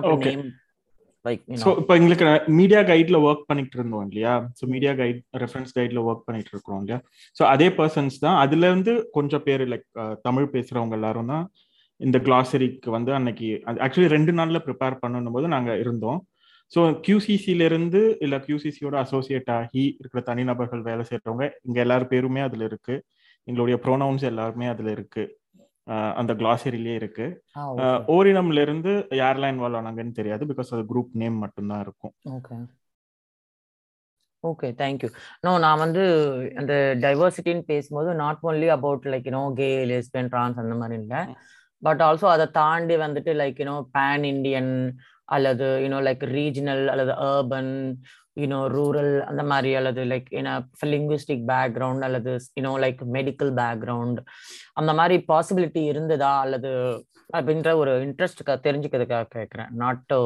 [1.47, 2.25] know so இப்போ எங்களுக்கு
[2.59, 4.33] மீடியா கைட்ல ஒர்க் பண்ணிட்டு இருந்தோம் இல்லையா?
[4.59, 6.99] ஸோ மீடியா கைட் ரெஃபரன்ஸ் கைட்ல ஒர்க் பண்ணிட்டு இருக்கோம் இல்லையா?
[7.37, 8.37] ஸோ அதே பர்சன்ஸ் தான்.
[8.43, 9.85] அதுல இருந்து கொஞ்சம் பேர் லைக்
[10.27, 11.45] தமிழ் பேசுறவங்க எல்லாரும் தான்
[11.99, 13.47] இந்த கிளாசரிக்கு வந்து அன்னைக்கு
[13.85, 16.19] ஆக்சுவலி ரெண்டு நாள்ல ப்ரிப்பேர் பண்ணணும் போது நாங்க இருந்தோம்.
[16.71, 22.63] ஸோ கியூசிசில இருந்து இல்ல கியூசிசியோட அசோசியேட் ஆகி இருக்கிற தனிநபர்கள் வேலை செய்யறவங்க இங்க எல்லாரும் பேருமே அதுல
[22.71, 22.95] இருக்கு.
[23.47, 25.23] எங்களுடைய ப்ரோனவுன்ஸ் எல்லாருமே அதுல இருக்கு.
[26.19, 27.27] அந்த கிளாசரிலேயே இருக்கு.
[28.15, 32.13] ஓரினம்ல இருந்து யாரெல்லாம் இன்வால்வ் ஆனாங்கன்னு தெரியாது பிகாஸ் அது குரூப் நேம் மட்டும்தான் இருக்கும்.
[32.35, 32.57] ஓகே
[34.43, 35.09] ஓகே தேங்க்யூ
[35.45, 36.03] நோ நான் வந்து
[36.61, 36.73] அந்த
[37.05, 41.21] டைவர்சிட்டின்னு பேசும்போது not only about like you know gay lesbian trans அந்த மாதிரி இல்லை.
[41.83, 44.71] பட் ஆல்சோ அதை தாண்டி வந்துட்டு like you know pan Indian
[45.35, 47.73] அல்லது யூனோ லைக் ரீஜனல் அல்லது அர்பன்
[48.37, 50.53] யூனோ ரூரல் அந்த மாதிரி அல்லது லைக் ஏன்னா
[50.93, 54.19] லிங்குவிஸ்டிக் பேக்ரவுண்ட் அல்லது you know like medical background
[54.73, 56.33] அந்த மாதிரி பாசிபிலிட்டி இருந்ததா?
[56.41, 56.71] அல்லது
[57.33, 60.19] அப்படின்ற ஒரு இன்ட்ரெஸ்ட் தெரிஞ்சுக்கிறதுக்காக கேட்குறேன் not to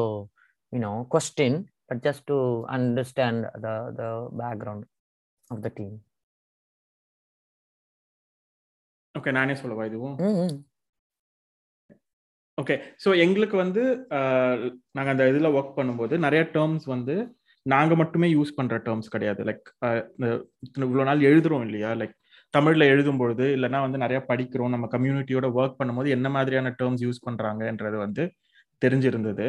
[0.72, 2.38] you know question but just to
[2.76, 4.04] understand the the
[4.38, 4.86] background
[5.50, 5.96] of the team
[9.14, 10.16] okay நானே சொல்லவா இதுவும்?
[12.58, 12.74] ஓகே
[13.04, 13.82] ஸோ எங்களுக்கு வந்து
[14.92, 17.14] நாங்கள் அந்த இதில் ஒர்க் பண்ணும்போது நிறைய டேர்ம்ஸ் வந்து
[17.72, 19.40] நாங்கள் மட்டுமே யூஸ் பண்ணுற டேர்ம்ஸ் கிடையாது.
[19.48, 19.68] லைக்
[20.86, 21.90] இவ்வளோ நாள் எழுதுறோம் இல்லையா?
[22.00, 22.14] லைக்
[22.54, 24.74] தமிழில் எழுதும் பொழுது இல்லைன்னா வந்து நிறைய படிக்கிறோம்.
[24.74, 28.24] நம்ம கம்யூனிட்டியோட ஒர்க் பண்ணும்போது என்ன மாதிரியான டேர்ம்ஸ் யூஸ் பண்ணுறாங்கன்றது வந்து
[28.82, 29.46] தெரிஞ்சிருந்தது.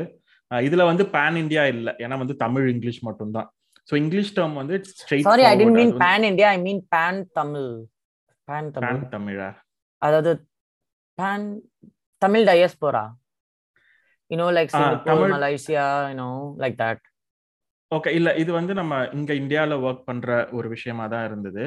[0.52, 1.94] இதில் வந்து பேன் இந்தியா இல்லை.
[2.06, 3.50] ஏன்னா வந்து தமிழ் இங்கிலீஷ் மட்டும்தான்.
[3.90, 7.70] ஸோ இங்கிலீஷ் டேர்ம் வந்து sorry I didn't mean pan India I mean pan Tamil
[8.48, 9.50] pan Tamil pan தமிழா
[10.02, 10.32] அதாவது
[11.18, 11.46] pan
[12.22, 13.04] Tamil diaspora
[14.32, 16.32] you know like Singapore Malaysia you know
[16.64, 17.04] like that
[17.92, 21.66] okay இல்ல இது வந்து நம்ம இங்க இந்தியாவில் ஒர்க் பண்ற ஒரு விஷயமா தான் இருந்தது.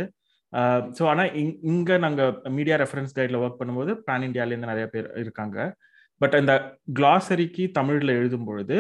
[0.96, 1.30] ஸோ ஆனால்
[1.70, 2.22] இங்க நாங்க
[2.56, 5.58] மீடியா ரெஃபரன்ஸ் கைட்ல ஒர்க் பண்ணும்போது பேன் இந்தியாலேருந்து நிறைய பேர் இருக்காங்க.
[6.20, 6.54] பட் இந்த
[6.98, 8.76] கிளாசரிக்கு தமிழ்ல எழுதும் பொழுது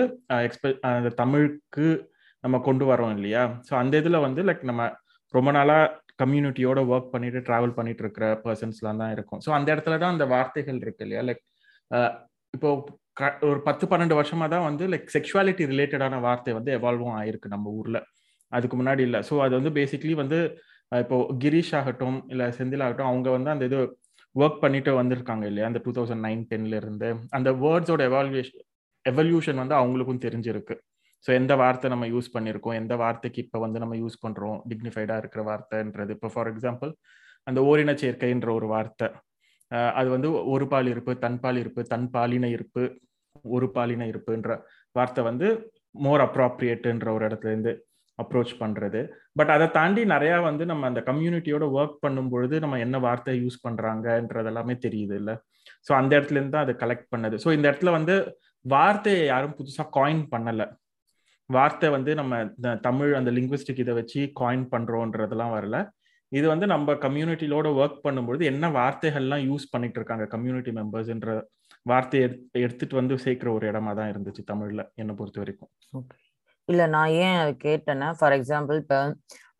[0.46, 1.86] எக்ஸ்பெ அந்த தமிழுக்கு
[2.44, 3.42] நம்ம கொண்டு வரோம் இல்லையா?
[3.68, 4.82] ஸோ அந்த இதில் வந்து லைக் நம்ம
[5.34, 5.78] ரொம்ப நாளா
[6.22, 9.40] கம்யூனிட்டியோட ஒர்க் பண்ணிட்டு டிராவல் பண்ணிட்டு இருக்கிற பர்சன்ஸ்லாம் தான் இருக்கும்.
[9.46, 11.22] ஸோ அந்த இடத்துல தான் அந்த வார்த்தைகள் இருக்கு இல்லையா?
[11.28, 11.42] லைக்
[12.56, 12.70] இப்போ
[13.48, 17.98] ஒரு பத்து பன்னெண்டு வருஷமா தான் வந்து லைக் செக்ஷுவாலிட்டி ரிலேட்டடான வார்த்தை வந்து எவால்வும் ஆயிருக்கு நம்ம ஊர்ல.
[18.52, 19.20] அதுக்கு முன்னாடி இல்லை.
[19.28, 20.38] ஸோ அது வந்து பேசிக்லி வந்து
[21.02, 23.78] இப்போ கிரீஷ் ஆகட்டும் இல்லை செந்தில் ஆகட்டும் அவங்க வந்து அந்த இது
[24.34, 25.66] ஒர்க் பண்ணிட்டு வந்திருக்காங்க இல்லையா?
[25.70, 27.08] அந்த டூ தௌசண்ட் நைன் டென்ல இருந்து.
[27.36, 28.62] அந்த வேர்ட்ஸோட எவால்வேஷன்
[29.04, 30.74] எவல்யூஷன் வந்து அவங்களுக்கும் தெரிஞ்சிருக்கு.
[31.24, 35.42] ஸோ எந்த வார்த்தை நம்ம யூஸ் பண்ணியிருக்கோம் எந்த வார்த்தைக்கு இப்போ வந்து நம்ம யூஸ் பண்ணுறோம் டிக்னிஃபைடாக இருக்கிற
[35.50, 36.12] வார்த்தைன்றது.
[36.16, 36.92] இப்போ ஃபார் எக்ஸாம்பிள்
[37.46, 39.08] அந்த ஓரின சேர்க்கைன்ற ஒரு வார்த்தை.
[40.00, 42.82] அது வந்து ஒரு பால் இருப்பு தன்பால் இருப்பு தன் பாலின இருப்பு
[43.56, 44.50] ஒரு பாலின இருப்புன்ற
[44.96, 45.48] வார்த்தை வந்து
[46.06, 47.72] மோர் அப்ராப்ரியேட்டுன்ற ஒரு இடத்துல இருந்து
[48.18, 49.00] அப்ரோச் பண்றது.
[49.38, 53.58] பட் அதை தாண்டி நிறைய வந்து நம்ம அந்த கம்யூனிட்டியோட ஒர்க் பண்ணும் பொழுது நம்ம என்ன வார்த்தை யூஸ்
[53.66, 55.32] பண்றாங்கன்றது எல்லாமே தெரியுது இல்ல?
[55.86, 57.36] ஸோ அந்த இடத்துல இருந்து தான் அதை கலெக்ட் பண்ணது.
[57.44, 58.14] ஸோ இந்த இடத்துல வந்து
[58.64, 60.62] வார்த்தையை யாரும் புதுசா காயின் பண்ணல.
[61.50, 62.40] வார்த்தை வந்து நம்ம
[62.88, 65.76] தமிழ் அந்த லிங்குவிஸ்டிக் இதை வச்சு காயின் பண்றோன்றதெல்லாம் வரல.
[66.32, 71.34] இது வந்து நம்ம கம்யூனிட்டியோட ஒர்க் பண்ணும்பொழுது என்ன வார்த்தைகள்லாம் யூஸ் பண்ணிட்டு இருக்காங்க கம்யூனிட்டி மெம்பர்ஸ்ன்ற
[71.90, 72.26] வார்த்தையை
[72.62, 75.70] எடுத்துட்டு வந்து சேர்க்கிற ஒரு இடமா தான் இருந்துச்சு தமிழ்ல என்னை பொறுத்த வரைக்கும்.
[76.68, 78.98] இல்ல நான் ஏன் அதை கேட்டேன்னா ஃபார் எக்ஸாம்பிள் இப்போ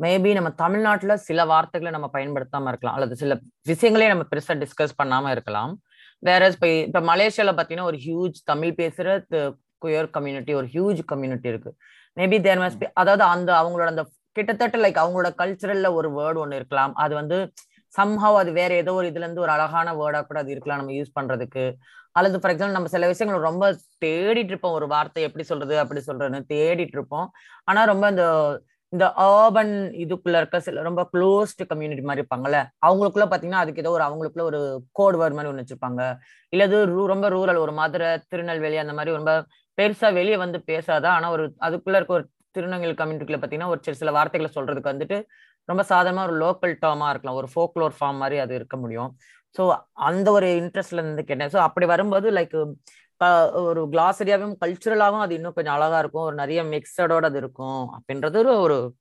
[0.05, 3.35] மேபி நம்ம தமிழ்நாட்டுல சில வார்த்தைகளை நம்ம பயன்படுத்தாம இருக்கலாம் அல்லது சில
[3.71, 5.73] விஷயங்களே நம்ம பெருசா டிஸ்கஸ் பண்ணாம இருக்கலாம்.
[6.23, 9.09] வேற இப்போ இப்போ மலேசியால பாத்தீங்கன்னா ஒரு ஹியூஜ் தமிழ் பேசுற
[9.85, 11.71] குயர் கம்யூனிட்டி ஒரு ஹியூஜ் கம்யூனிட்டி இருக்கு.
[12.17, 14.05] மேபி தேர் மஸ்ட் பி அதாவது அந்த அவங்களோட அந்த
[14.37, 16.93] கிட்டத்தட்ட லைக் அவங்களோட கல்ச்சரல்ல ஒரு வேர்டு ஒன்று இருக்கலாம்.
[17.05, 17.37] அது வந்து
[17.95, 21.17] சம்ஹவ் அது வேற ஏதோ ஒரு இதுல இருந்து ஒரு அழகான வேர்டா கூட அது இருக்கலாம் நம்ம யூஸ்
[21.19, 21.65] பண்றதுக்கு.
[22.19, 23.65] அல்லது ஃபார் எக்ஸாம்பிள் நம்ம சில விஷயங்கள் ரொம்ப
[24.05, 24.77] தேடிட்டு இருப்போம்.
[24.79, 27.29] ஒரு வார்த்தை எப்படி சொல்றது அப்படி சொல்றதுன்னு தேடிட்டு இருப்போம்.
[27.71, 28.25] ஆனா ரொம்ப இந்த
[28.93, 34.05] இந்த ஆர்பன் இதுக்குள்ள இருக்க சில ரொம்ப க்ளோஸ்டு கம்யூனிட்டி மாதிரி இருப்பாங்கல்ல அவங்களுக்குள்ள பாத்தீங்கன்னா அதுக்கு ஏதோ ஒரு
[34.07, 34.61] அவங்களுக்குள்ள ஒரு
[34.99, 36.03] கோட் வேர்ட் மாதிரி ஒன்று வச்சிருப்பாங்க.
[36.53, 36.79] இல்லது
[37.13, 39.33] ரொம்ப ரூரல் ஒரு மதுரை திருநெல்வேலி அந்த மாதிரி ரொம்ப
[39.79, 44.13] பெருசா வெளியே வந்து பேசாதான் ஆனா ஒரு அதுக்குள்ள இருக்க ஒரு திருநங்கல் கம்யூனிட்டிக்குள்ள பாத்தீங்கன்னா ஒரு சில சில
[44.19, 45.19] வார்த்தைகளை சொல்றதுக்கு வந்துட்டு
[45.69, 47.39] ரொம்ப சாதாரணமா ஒரு லோக்கல் டேர்மா இருக்கலாம்.
[47.41, 49.11] ஒரு ஃபோக்லோர் ஃபார்ம் மாதிரி அது இருக்க முடியும்.
[49.57, 51.49] ஸோ அந்த ஒரு இன்ட்ரெஸ்ட்ல இருந்து கேட்டேன்.
[51.49, 52.73] ஸோ அப்படி வரும்போது லைக்
[53.53, 56.23] ஒரு கிளாசரியாவும் கல்ச்சுரலாவும் அது இன்னும் கொஞ்சம் அழகா இருக்கும்.
[56.23, 57.91] ஒரு நிறைய மிக்சடோட அது இருக்கும்.
[57.93, 58.95] அப்படின்றது ஒரு- ஒரு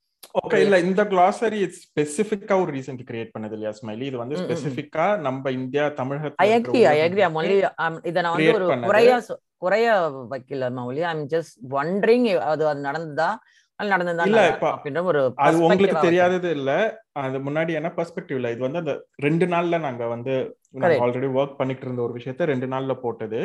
[0.46, 4.36] ஓகே இல்ல இந்த glossary இட்ஸ் ஸ்பெசிபிக்கா ஒரு ரீசன் கிரியேட் பண்ணது இல்லையா ஸ்மைலி இது வந்து.
[4.36, 8.80] ஸ்பெசிபிக்கா நம்ம இந்தியா ஐ தமிழகத்துல அக்ரி ஐ அக்ரி ஒன்லி இதை நான் வந்து ஒரு.
[8.80, 9.22] குறையா
[9.58, 9.92] குறைய
[10.30, 13.38] வைக்கல மௌலி ஐம் ஜஸ்ட் ஒண்டரிங் அது அது நடந்ததா?
[14.30, 14.68] இல்ல, இப்ப
[15.46, 16.72] அது உங்களுக்கு தெரியாதது இல்ல.
[17.24, 18.94] அது முன்னாடி என்ன பெர்ஸ்பெக்டிவ்ல இது வந்து அந்த
[19.26, 20.36] ரெண்டு நாள்ல நாங்க வந்து.
[21.06, 23.42] ஆல்ரெடி ஒர்க் பண்ணிட்டு இருந்த ஒரு விஷயத்த ரெண்டு நாள்ல போட்டது.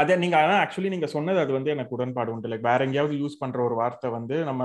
[0.00, 2.50] அதே நீங்க ஆனா ஆக்சுவலி நீங்க சொன்னது அது வந்து எனக்கு உடன்பாடு உண்டு.
[2.52, 4.62] லைக் வேற எங்கேயாவது யூஸ் பண்ற ஒரு வார்த்தை வந்து நம்ம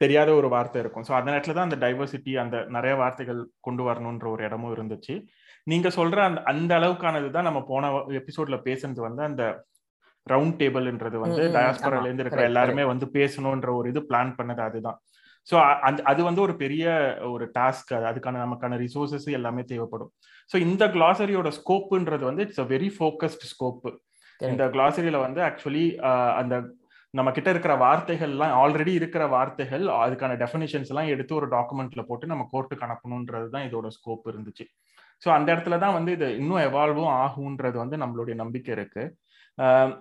[0.00, 1.04] தெரியாத ஒரு வார்த்தை இருக்கும்.
[1.08, 5.14] ஸோ அந்த நேரத்துல தான் அந்த டைவர்சிட்டி அந்த நிறைய வார்த்தைகள் கொண்டு வரணுன்ற ஒரு இடமும் இருந்துச்சு.
[5.66, 7.90] நீங்க சொல்ற அந்த அந்த அளவுக்கானது தான் நம்ம போன
[8.20, 9.42] எபிசோட்ல பேசுனது வந்து அந்த
[10.32, 12.06] ரவுண்ட் டேபிள்ன்றது வந்து டயாஸ்பரால.
[12.08, 14.98] இருந்து இருக்கிற எல்லாருமே வந்து பேசணுன்ற ஒரு இது பிளான் பண்ணது அதுதான்.
[15.48, 15.56] ஸோ
[15.88, 16.86] அந்த அது வந்து ஒரு பெரிய
[17.34, 18.06] ஒரு டாஸ்க் அது.
[18.10, 20.10] அதுக்கான நமக்கான ரிசோர்சஸ் எல்லாமே தேவைப்படும்.
[20.50, 23.86] ஸோ இந்த கிளாசரியோட ஸ்கோப்புன்றது வந்து it's a very focused scope
[24.40, 25.84] இந்த கிளாசரியில வந்து ஆக்சுவலி
[26.40, 26.56] அந்த
[27.14, 32.44] நம்ம கிட்ட இருக்கிற வார்த்தைகள்லாம் ஆல்ரெடி இருக்கிற வார்த்தைகள் அதுக்கான டெஃபினிஷன்ஸ் எல்லாம் எடுத்து ஒரு டாக்குமெண்ட்ல போட்டு நம்ம
[32.52, 34.64] கோர்ட்டுக்கு அனுப்பணுன்றது தான் இதோட ஸ்கோப் இருந்துச்சு.
[35.22, 39.04] ஸோ அந்த இடத்துல தான் வந்து இது இன்னும் எவால்வும் ஆகுன்றது வந்து நம்மளுடைய நம்பிக்கை இருக்கு.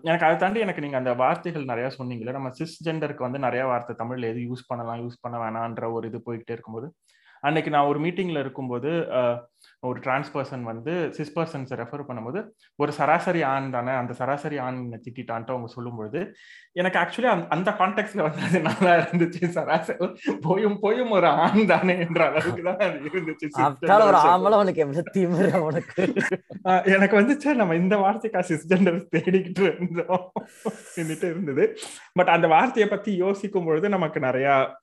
[0.01, 3.93] எனக்கு அதை தாண்டி எனக்கு நீங்க அந்த வார்த்தைகள் நிறைய சொன்னீங்களே நம்ம சிஸ் ஜெண்டருக்கு வந்து நிறைய வார்த்தை
[3.97, 6.87] தமிழ்ல எது யூஸ் பண்ணலாம் யூஸ் பண்ண வேணான்ற ஒரு இது போய்கிட்டே இருக்கும்போது
[7.41, 9.07] அன்னைக்கு நான் ஒரு மீட்டிங்ல இருக்கும்போது
[9.79, 12.43] ஒரு டிரான்ஸ் பர்சன் வந்து சிஸ் பர்சன்ஸை ரெஃபர் பண்ணும்போது
[12.75, 16.33] ஒரு சராசரி ஆண் தானே அந்த சராசரி ஆண் திட்டான்ட்டு அவங்க சொல்லும்பொழுது
[16.71, 19.45] எனக்கு ஆக்சுவலி அந்த கான்டெக்ட்ல வந்து அது நல்லா இருந்துச்சு.
[19.47, 20.07] சராசரி
[20.41, 23.47] போயும் போயும் ஒரு ஆண் தானே என்ற அளவுக்கு தான் அது இருந்துச்சு.
[26.83, 30.31] எனக்கு வந்து நம்ம இந்த வார்த்தைக்கா சிஸ்டெண்டர் தேடிக்கிட்டு இருந்தோம்.
[31.23, 31.77] இருந்தது.
[32.13, 34.75] பட் அந்த வார்த்தையை பத்தி யோசிக்கும் பொழுது நமக்கு நிறைய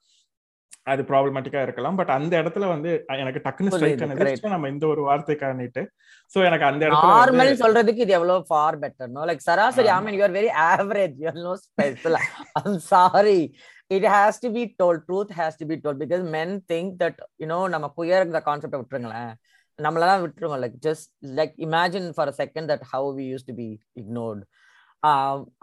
[0.87, 1.95] அது ப்ராப்ளமேட்டிக்கா இருக்கலாம்.
[1.99, 2.89] பட் அந்த இடத்துல வந்து
[3.21, 5.83] எனக்கு டக்குன்னு ஸ்ட்ரைக் ஆனது நம்ம இந்த ஒரு வார்த்தைக்கானிட்டு
[6.31, 9.97] சோ எனக்கு அந்த இடத்துல நார்மல் சொல்றதுக்கு இது எவ்வளவு ஃபார் பெட்டர் நோ லைக் சராசரி I.
[10.05, 12.17] Mean you are very average you are no special
[12.61, 13.39] I'm sorry
[13.91, 17.59] it has to be told truth has to be told because men think that you know
[17.73, 19.33] நம்ம queer இந்த கான்செப்டை விட்டுருங்களேன்.
[19.79, 23.67] நம்மளெல்லாம் விட்டுருங்க like just like imagine for a second that how we used to be
[24.01, 24.43] ignored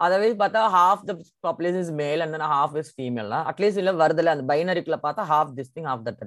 [0.01, 1.13] அதாவது பார்த்தா half the
[1.45, 5.53] population is male and then half is ஃபீமேல்னா at least இல்ல வருதுல அந்த பைனரிக்குள்ள பார்த்தா half
[5.57, 6.21] this thing half that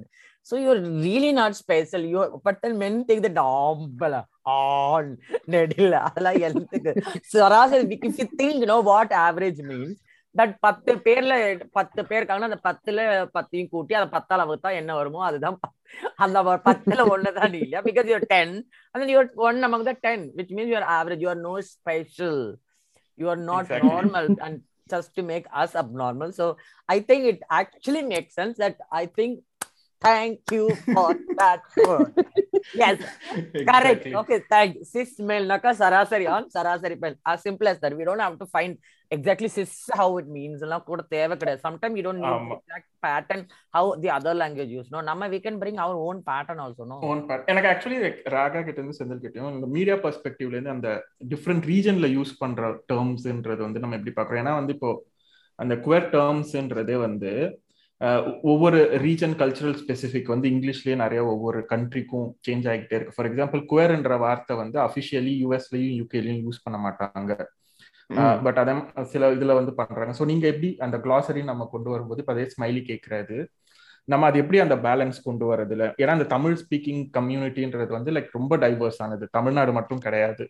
[0.47, 4.17] so you're really not special you but then men take that ஆம்பல
[4.55, 5.09] ஆன்
[5.55, 6.93] நெடில் அதெல்லாம் எழுத்துக்கு
[7.33, 9.97] சராசரி if you think no what average means
[10.35, 11.33] that பத்து பேர்ல
[11.77, 12.99] பத்து பேர் இருக்காங்கன்னா அந்த பத்துல
[13.35, 15.57] பத்தையும் கூட்டி அதை பத்தால வகுத்தா என்ன வருமோ அதுதான்.
[16.23, 16.37] அந்த
[16.67, 18.53] பத்துல ஒண்ணுதான் நீ இல்லையா பிகாஸ் யூர் டென்
[18.95, 22.41] அந்த யூர் ஒன் நமக்கு தான் ten which means your average average no special
[23.17, 23.89] you are not Exactly.
[23.89, 26.57] normal and just to make us abnormal so
[26.87, 29.41] i think it actually makes sense that i think
[30.01, 31.07] thank you for
[31.39, 32.11] that word
[32.75, 32.97] yes
[33.69, 34.13] correct Exactly.
[34.15, 38.03] okay thank you cis male naka sarasari on sarasari male as simple as that we
[38.03, 38.73] don't have to find
[39.11, 40.61] exactly cis how it means
[41.65, 42.55] sometimes you don't need ஆமா.
[42.59, 43.41] exact pattern
[43.75, 46.97] how the other language use no நம்ம we can bring our own pattern also no
[47.09, 47.43] own part.
[47.53, 47.99] எனக்கு actually
[48.37, 50.89] Raga கிட்ட இருந்து செந்தில் கிட்டயும் இந்த media பெர்ஸ்பெக்டிவ்ல இருந்து அந்த
[51.33, 52.61] different ரீஜன்ல use பண்ற
[52.93, 54.91] டேர்ம்ஸ்ன்றது வந்து நம்ம எப்படி பாக்குறோம் ஏன்னா வந்து இப்போ
[55.59, 57.31] அந்த குவர் டேர்ம்ஸ்ன்றதே வந்து
[58.51, 63.15] ஒவ்வொரு ரீஜன் கல்ச்சுரல் ஸ்பெசிஃபிக் வந்து இங்கிலீஷ்லயே நிறைய ஒவ்வொரு கண்ட்ரிக்கும் சேஞ்ச் ஆகிட்டே இருக்கு.
[63.15, 67.31] ஃபார் எக்ஸாம்பிள் குவேர்ன்ற வார்த்தை வந்து அஃபிஷியலி யூஎஸ்லயும் யூகேலயும் யூஸ் பண்ண மாட்டாங்க.
[68.45, 68.81] பட் அதான்
[69.13, 70.13] சில இதுல வந்து பண்றாங்க.
[70.19, 73.37] ஸோ நீங்க எப்படி அந்த கிளாசரி நம்ம கொண்டு வரும்போது இப்போ அதே ஸ்மைலி கேட்கறது
[74.07, 78.53] நம்ம அது எப்படி அந்த பேலன்ஸ் கொண்டு வரதுல ஏன்னா அந்த தமிழ் ஸ்பீக்கிங் கம்யூனிட்டின்றது வந்து லைக் ரொம்ப
[78.63, 79.25] டைவர்ஸ் ஆனது.
[79.37, 80.45] தமிழ்நாடு மட்டும் கிடையாது.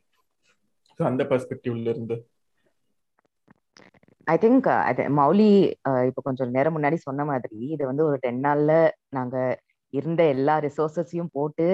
[1.00, 2.18] ஸோ அந்த பெர்ஸ்பெக்டிவ்ல இருந்து.
[4.28, 4.65] I uh, think
[5.19, 5.51] Mouli
[5.89, 8.71] uh, இப்போ கொஞ்சம் நேரம் முன்னாடி சொன்ன மாதிரி இது வந்து ஒரு டென் நாள்ல
[9.17, 9.36] நாங்க
[9.93, 11.67] இருந்த எல்லா ரிசோர்சஸையும் போட்டு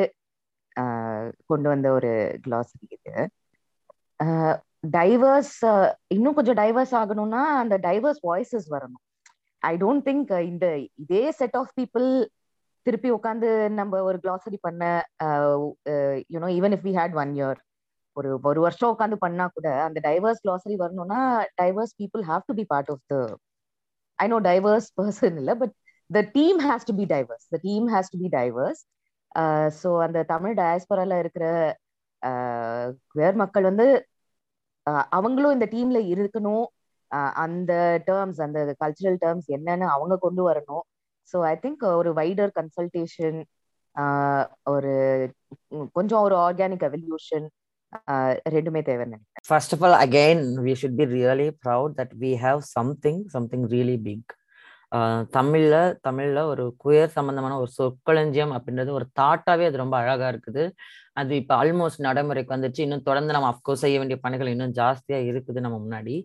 [0.75, 2.11] uh, கொண்டு வந்த ஒரு
[2.45, 3.15] கிளாசரி இது.
[4.97, 5.57] டைவர்ஸ்
[6.15, 9.03] இன்னும் கொஞ்சம் டைவர்ஸ் ஆகணும்னா அந்த டைவர்ஸ் வாய்ஸஸ் வரணும்.
[9.61, 10.65] ஐ டோன்ட் திங்க் இந்த
[11.03, 12.07] இதே செட் ஆஃப் பீப்புள்
[12.85, 13.49] திருப்பி உட்காந்து
[13.79, 14.83] நம்ம ஒரு கிளாசரி பண்ண
[16.35, 17.59] you know even if we had one year
[18.17, 21.19] ஒரு ஒரு வருஷம் உட்காந்து பண்ணா கூட அந்த டைவர்ஸ் கிளாசரி வரணும்னா
[21.61, 23.15] diverse people have to be part of the
[24.19, 25.73] I know diverse person இல்லை but
[26.09, 28.81] the team has to be diverse the team has to be diverse
[29.81, 31.45] so அந்த தமிழ் டயஸ்பரால இருக்கிற
[33.15, 33.85] வேர் மக்கள் வந்து
[35.11, 36.65] அவங்களும் இந்த டீம்ல இருக்கணும்.
[37.43, 37.71] அந்த
[38.07, 40.83] டேர்ம்ஸ் அந்த கல்ச்சுரல் டேர்ம்ஸ் என்னன்னு அவங்க கொண்டு வரணும்.
[41.33, 43.39] ஸோ ஐ திங்க் ஒரு வைடர் கன்சல்டேஷன்
[44.73, 44.93] ஒரு
[45.97, 47.45] கொஞ்சம் ஒரு ஆர்கானிக் எவல்யூஷன்
[48.55, 49.47] ரெண்டுமே தேவைன்னு நினைக்கிறேன்.
[49.49, 53.97] First of all again we should be really proud that we have something something really
[54.07, 54.31] big
[55.35, 55.75] தமிழ்ல
[56.07, 60.63] தமிழ்ல ஒரு குயர் சம்பந்தமான ஒரு சொற்களஞ்சியம் அப்படின்றது ஒரு தாட்டாவே அது ரொம்ப அழகா இருக்குது.
[61.19, 62.81] அது இப்போ ஆல்மோஸ்ட் நடைமுறைக்கு வந்துச்சு.
[62.85, 66.15] இன்னும் தொடர்ந்து நம்ம அஃப்கோர்ஸ் செய்ய வேண்டிய பணிகள் இன்னும் ஜாஸ்தியா இருக்குது நம்ம முன்னாடி.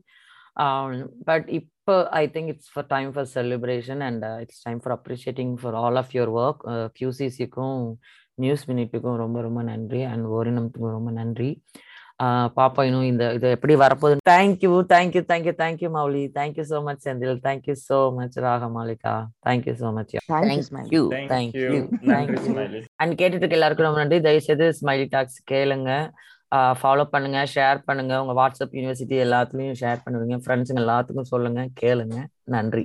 [1.28, 5.76] பட் இப்போ I think it's for time for celebration and it's time for appreciating for
[5.82, 6.62] all of your work
[6.98, 7.82] கியூசிசிக்கும்
[8.44, 10.02] news மினிட்டுக்கும் ரொம்ப ரொம்ப நன்றி.
[10.12, 11.50] அண்ட் ஓரினத்துக்கும் ரொம்ப நன்றி.
[12.58, 16.22] பாப்பா இன்னும் இந்த இது எப்படி வரப்போகுது thank you thank you thank you thank you Mouli.
[16.38, 17.36] Thank you so much Senthil.
[17.44, 19.12] Thank you so much Ragamalika
[19.46, 20.14] thank you so much
[20.48, 21.82] thank you thank you Thank you.
[22.10, 22.54] Thank you
[23.02, 24.18] and கேட்டுட்டு இருக்க எல்லாருக்கும் ரொம்ப நன்றி.
[24.28, 25.92] தயவுசெய்து smiley talks கேளுங்க.
[26.80, 28.14] Follow பண்ணுங்க share பண்ணுங்க.
[28.22, 30.36] உங்க வாட்ஸ்அப் யூனிவர்சிட்டி எல்லாத்துலயும் ஷேர் பண்ணுவீங்க.
[30.44, 32.16] ஃப்ரெண்ட்ஸுங்க எல்லாத்துக்கும் சொல்லுங்க கேளுங்க.
[32.54, 32.84] நன்றி.